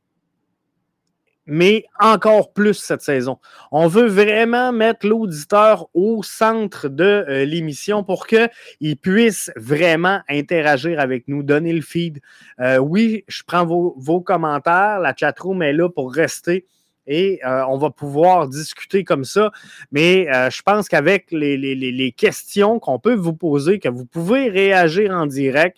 [1.47, 3.39] mais encore plus cette saison.
[3.70, 11.01] On veut vraiment mettre l'auditeur au centre de euh, l'émission pour qu'il puisse vraiment interagir
[11.01, 12.20] avec nous, donner le feed.
[12.61, 15.01] Euh, oui, je prends vos, commentaires.
[15.01, 16.66] La chatroom est là pour rester
[17.07, 19.53] et euh, on va pouvoir discuter comme ça.
[19.93, 25.27] Mais je pense qu'avec les, questions qu'on peut vous poser, que vous pouvez réagir en
[25.27, 25.77] direct,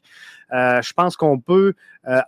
[0.52, 1.74] euh, je pense qu'on peut
[2.06, 2.20] euh,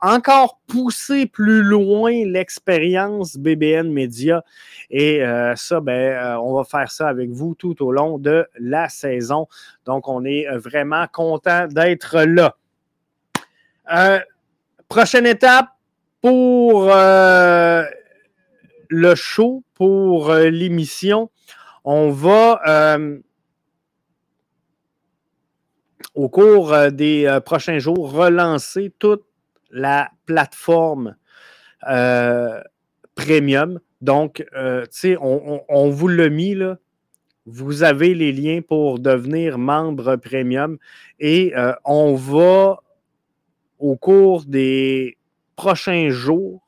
[0.00, 4.44] encore pousser plus loin l'expérience BBN Media.
[4.90, 8.88] Et euh, ça, ben, on va faire ça avec vous tout au long de la
[8.88, 9.48] saison.
[9.84, 12.56] Donc, on est vraiment content d'être là.
[14.88, 15.68] prochaine étape
[16.22, 16.86] pour
[18.88, 21.30] le show, pour l'émission.
[21.84, 22.98] On va
[26.16, 29.24] au cours euh, des euh, prochains jours, relancer toute
[29.70, 31.14] la plateforme
[31.88, 32.60] euh,
[33.14, 33.78] premium.
[34.00, 36.78] Donc, tu sais, on, vous l'a mis là.
[37.46, 40.78] Vous avez les liens pour devenir membre premium
[41.18, 41.54] et
[41.84, 42.82] on va,
[43.78, 45.16] au cours des
[45.56, 46.60] prochains jours,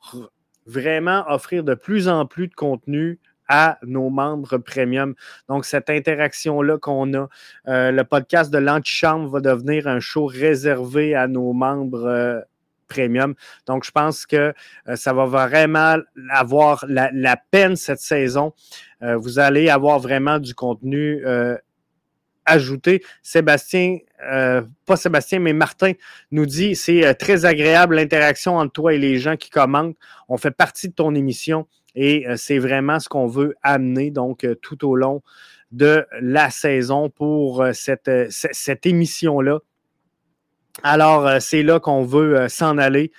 [0.65, 3.19] vraiment offrir de plus en plus de contenu
[3.49, 5.15] à nos membres premium.
[5.49, 7.29] Donc, cette interaction-là qu'on a,
[7.69, 12.41] euh, le podcast de l'Antichambre va devenir un show réservé à nos membres euh,
[12.89, 13.35] premium.
[13.67, 14.55] Donc, je pense que
[14.89, 15.97] euh, ça va vraiment
[16.31, 18.53] avoir la, peine cette saison.
[19.01, 21.23] vous allez avoir vraiment du contenu
[22.49, 23.03] ajouté.
[23.23, 25.93] Sébastien, pas Sébastien, mais Martin
[26.31, 29.97] nous dit c'est très agréable l'interaction entre toi et les gens qui commentent.
[30.29, 31.67] On fait partie de ton émission.
[31.95, 35.23] Et euh, c'est vraiment ce qu'on veut amener donc euh, tout au long
[35.73, 39.59] de la saison pour cette, cette émission-là.
[40.83, 43.13] Alors, c'est là qu'on veut s'en aller.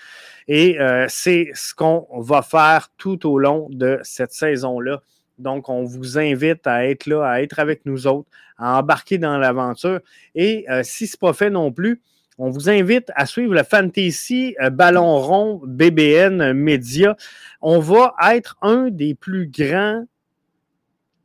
[0.47, 5.03] Et c'est ce qu'on va faire tout au long de cette saison-là.
[5.39, 9.37] Donc, on vous invite à être là, à être avec nous autres, à embarquer dans
[9.37, 10.01] l'aventure.
[10.35, 12.01] Et euh, si ce n'est pas fait non plus,
[12.37, 17.15] on vous invite à suivre le Fantasy euh, Ballon Rond BBN Média.
[17.61, 20.05] On va être un des plus grands,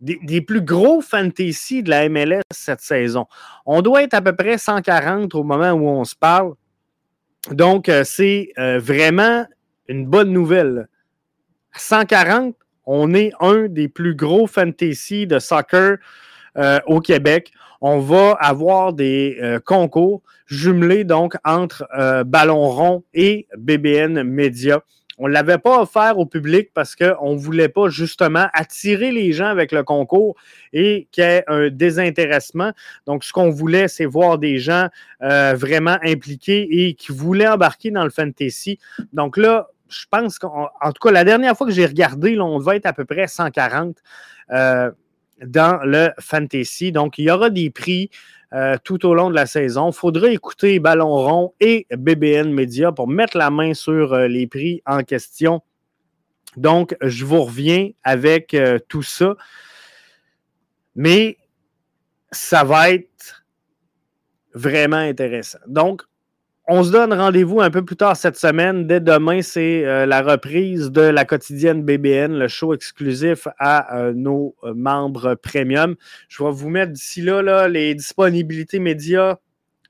[0.01, 3.27] des, plus gros fantasy de la MLS cette saison.
[3.67, 6.55] On doit être à peu près 140 au moment où on se parle.
[7.51, 9.45] Donc, euh, c'est vraiment
[9.89, 10.89] une bonne nouvelle.
[11.77, 12.55] 140,
[12.87, 15.99] on est un des plus gros fantasy de soccer
[16.57, 17.53] euh, au Québec.
[17.81, 24.83] On va avoir des euh, concours jumelés donc entre euh, Ballon Rond et BBN Media.
[25.19, 29.33] On ne l'avait pas offert au public parce qu'on ne voulait pas justement attirer les
[29.33, 30.35] gens avec le concours
[30.73, 32.73] et qu'il y ait un désintéressement.
[33.07, 34.89] Donc, ce qu'on voulait, c'est voir des gens
[35.21, 38.81] vraiment impliqués et qui voulaient embarquer dans le fantasy.
[39.13, 39.69] Donc là,
[40.01, 42.93] je pense qu'en tout cas, la dernière fois que j'ai regardé, on va être à
[42.93, 43.97] peu près 140
[44.51, 44.91] euh,
[45.45, 46.93] dans le fantasy.
[46.93, 48.11] Donc, il y aura des prix
[48.53, 49.91] euh, tout au long de la saison.
[49.91, 54.47] Il faudra écouter Ballon Rond et BBN Media pour mettre la main sur euh, les
[54.47, 55.63] prix en question.
[56.57, 58.57] Donc, je vous reviens avec
[58.89, 59.35] tout ça.
[60.95, 61.37] Mais
[62.31, 63.45] ça va être
[64.55, 65.59] vraiment intéressant.
[65.67, 66.03] Donc,
[66.67, 68.87] on se donne rendez-vous un peu plus tard cette semaine.
[68.87, 74.13] Dès demain, c'est euh, la reprise de la quotidienne BBN, le show exclusif à euh,
[74.15, 75.95] nos euh, membres premium.
[76.29, 79.37] Je vais vous mettre d'ici là, là, les disponibilités médias.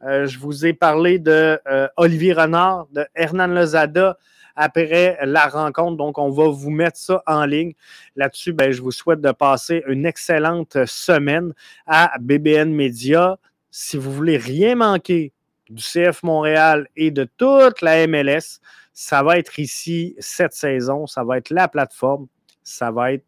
[0.03, 1.59] je vous ai parlé de
[1.97, 4.19] Olivier Renard, de Hernan Lozada
[4.57, 5.97] après la rencontre.
[5.97, 7.73] Donc, on va vous mettre ça en ligne.
[8.17, 11.55] Là-dessus, ben, je vous souhaite de passer une excellente semaine
[11.87, 13.39] à BBN Média.
[13.71, 15.34] Si vous voulez rien manquer
[15.71, 18.61] du CF Montréal et de toute la MLS.
[18.93, 21.07] Ça va être ici cette saison.
[21.07, 22.27] Ça va être la plateforme.
[22.63, 23.27] Ça va être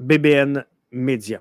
[0.00, 1.40] BBN Media.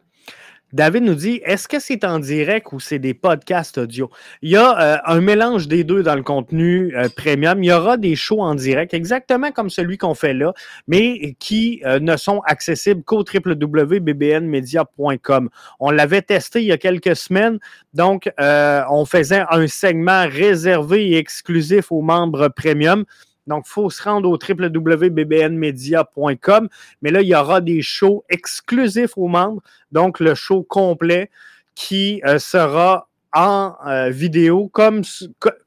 [0.74, 4.10] David nous dit est-ce que c'est en direct ou c'est des podcasts audio?
[4.42, 7.64] Il y a euh, un mélange des deux dans le contenu euh, premium.
[7.64, 10.54] Il y aura des shows en direct, exactement comme celui qu'on fait là,
[10.88, 15.50] mais qui euh, ne sont accessibles qu'au www.bbnmedia.com.
[15.80, 17.60] On l'avait testé il y a quelques semaines,
[17.94, 23.06] donc on faisait un segment réservé et exclusif aux membres premium.
[23.48, 26.70] Donc, il faut se rendre au www.bbnmedia.com.
[27.02, 29.62] Mais là, il y aura des shows exclusifs aux membres.
[29.92, 31.32] Donc, le show complet
[31.76, 35.04] qui euh, sera en euh, vidéo, comme,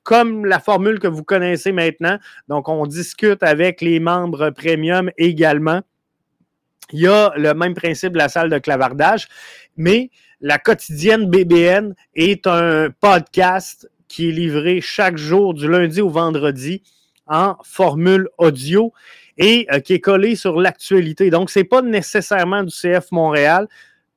[0.02, 2.18] comme la formule que vous connaissez maintenant.
[2.48, 5.80] Donc, on discute avec les membres premium également.
[6.92, 9.28] Il y a le même principe de la salle de clavardage,
[9.76, 10.10] mais
[10.40, 16.82] la quotidienne BBN est un podcast qui est livré chaque jour du lundi au vendredi
[17.26, 18.92] en formule audio
[19.38, 21.30] et euh, qui est collé sur l'actualité.
[21.30, 23.68] Donc, ce n'est pas nécessairement du CF Montréal,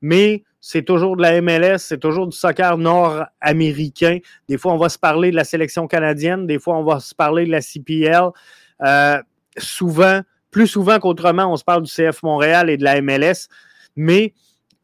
[0.01, 4.20] mais c'est toujours de la MLS, c'est toujours du soccer nord-américain.
[4.49, 7.16] Des fois, on va se parler de la sélection canadienne, des fois, on va se
[7.16, 8.30] parler de la CPL.
[8.84, 9.22] Euh,
[9.58, 13.47] souvent, plus souvent qu'autrement, on se parle du CF Montréal et de la MLS,
[13.95, 14.34] mais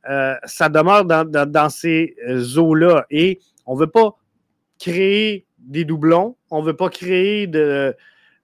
[0.09, 2.15] euh, ça demeure dans, dans ces
[2.57, 3.05] eaux-là.
[3.09, 4.15] Et on ne veut pas
[4.79, 7.95] créer des doublons, on ne veut pas créer de,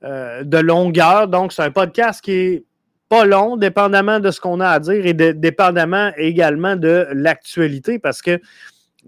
[0.03, 1.27] euh, de longueur.
[1.27, 2.63] Donc, c'est un podcast qui est
[3.09, 8.21] pas long, dépendamment de ce qu'on a à dire et dépendamment également de l'actualité, parce
[8.21, 8.39] que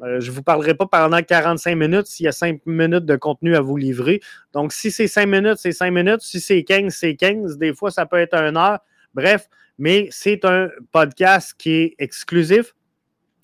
[0.04, 3.16] euh, je ne vous parlerai pas pendant 45 minutes s'il y a 5 minutes de
[3.16, 4.22] contenu à vous livrer.
[4.54, 6.22] Donc, si c'est 5 minutes, c'est 5 minutes.
[6.22, 7.58] Si c'est 15, c'est 15.
[7.58, 8.80] Des fois, ça peut être une heure.
[9.14, 12.74] Bref, mais c'est un podcast qui est exclusif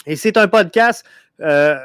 [0.06, 1.06] et c'est un podcast
[1.42, 1.78] euh,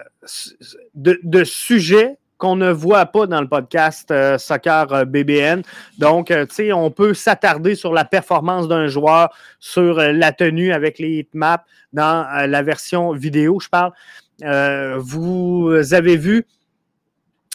[0.95, 5.63] de, de sujets qu'on ne voit pas dans le podcast euh, Soccer euh, BBN.
[5.99, 10.73] Donc, euh, tu sais, on peut s'attarder sur la performance d'un joueur, sur la tenue
[10.73, 13.93] avec les hitmaps dans la version vidéo, je parle.
[14.99, 16.45] vous avez vu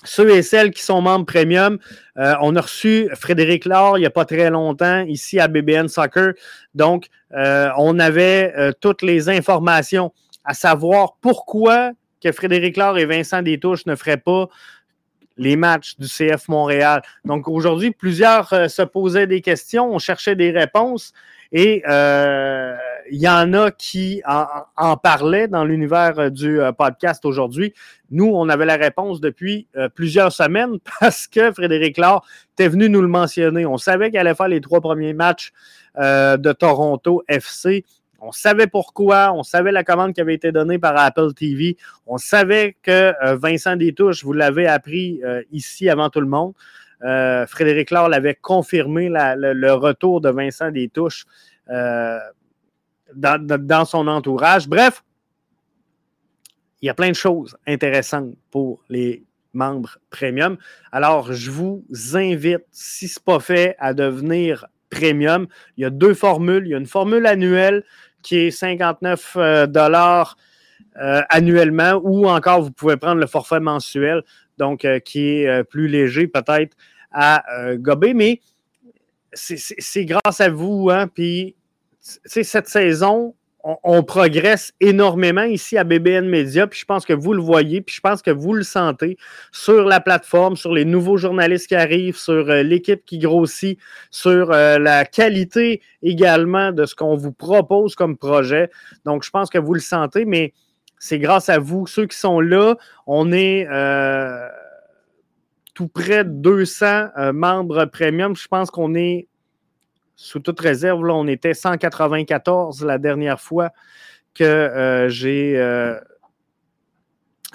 [0.05, 1.79] ceux et celles qui sont membres premium,
[2.15, 6.33] on a reçu Frédéric Laure il n'y a pas très longtemps ici à BBN Soccer.
[6.75, 10.13] Donc, on avait toutes les informations
[10.45, 14.47] à savoir pourquoi que Frédéric Laure et Vincent Détouche ne feraient pas
[15.37, 17.01] les matchs du CF Montréal.
[17.25, 21.13] Donc aujourd'hui, plusieurs euh, se posaient des questions, on cherchait des réponses
[21.51, 22.75] et euh,
[23.09, 27.73] il y en a qui en, parlaient dans l'univers du podcast aujourd'hui.
[28.11, 29.65] Nous, on avait la réponse depuis
[29.95, 33.65] plusieurs semaines parce que Frédéric Laure était venu nous le mentionner.
[33.65, 35.53] On savait qu'il allait faire les trois premiers matchs
[35.95, 37.85] de Toronto FC.
[38.19, 42.17] On savait pourquoi, on savait la commande qui avait été donnée par Apple TV, on
[42.17, 46.53] savait que Vincent Détouche, vous l'avez appris ici avant tout le monde,
[47.03, 51.25] euh, Frédéric Laure l'avait confirmé, le, retour de Vincent Détouches
[51.69, 52.19] euh,
[53.13, 54.67] dans, dans, son entourage.
[54.67, 55.03] Bref,
[56.81, 60.57] il y a plein de choses intéressantes pour les membres premium.
[60.91, 65.47] Alors, je vous invite, si ce n'est pas fait, à devenir premium.
[65.77, 66.65] Il y a deux formules.
[66.65, 67.83] Il y a une formule annuelle
[68.21, 70.37] qui est 59 euh, dollars
[71.29, 74.23] annuellement ou encore vous pouvez prendre le forfait mensuel
[74.57, 76.75] donc euh, qui est euh, plus léger peut-être
[77.11, 78.41] à euh, gober, mais
[79.33, 80.89] c'est grâce à vous.
[80.91, 81.55] Hein, puis,
[81.99, 83.35] cette saison,
[83.83, 87.95] on, progresse énormément ici à BBN Media, puis je pense que vous le voyez, puis
[87.95, 89.17] je pense que vous le sentez
[89.51, 93.77] sur la plateforme, sur les nouveaux journalistes qui arrivent, sur l'équipe qui grossit,
[94.09, 98.69] sur la qualité également de ce qu'on vous propose comme projet.
[99.05, 100.53] Donc, je pense que vous le sentez, mais
[100.99, 102.75] c'est grâce à vous, ceux qui sont là.
[103.05, 104.47] On est euh,
[105.73, 106.85] tout près de 200
[107.17, 108.35] euh, membres premium.
[108.35, 109.27] Je pense qu'on est
[110.17, 111.05] sous toute réserve.
[111.05, 113.71] Là, on était 194 la dernière fois
[114.33, 115.55] que euh, j'ai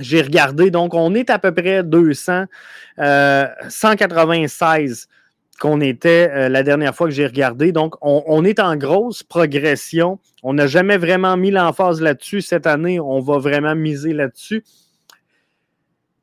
[0.00, 0.70] j'ai regardé.
[0.70, 2.46] Donc, on est à peu près 200,
[2.96, 5.08] 196
[5.62, 7.70] qu'on était euh, la dernière fois que j'ai regardé.
[7.70, 10.18] Donc, on, est en grosse progression.
[10.42, 12.40] On n'a jamais vraiment mis l'emphase là-dessus.
[12.40, 14.64] Cette année, on va vraiment miser là-dessus.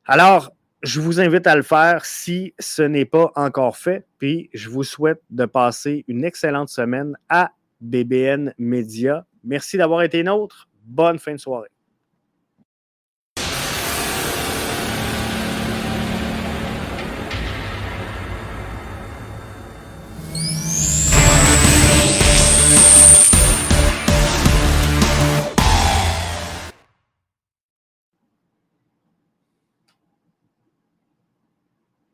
[0.04, 0.52] Alors,
[0.82, 4.06] je vous invite à le faire si ce n'est pas encore fait.
[4.18, 9.26] Puis, je vous souhaite de passer une excellente semaine à BBN Media.
[9.44, 10.68] Merci d'avoir été nôtre.
[10.84, 11.68] Bonne fin de soirée.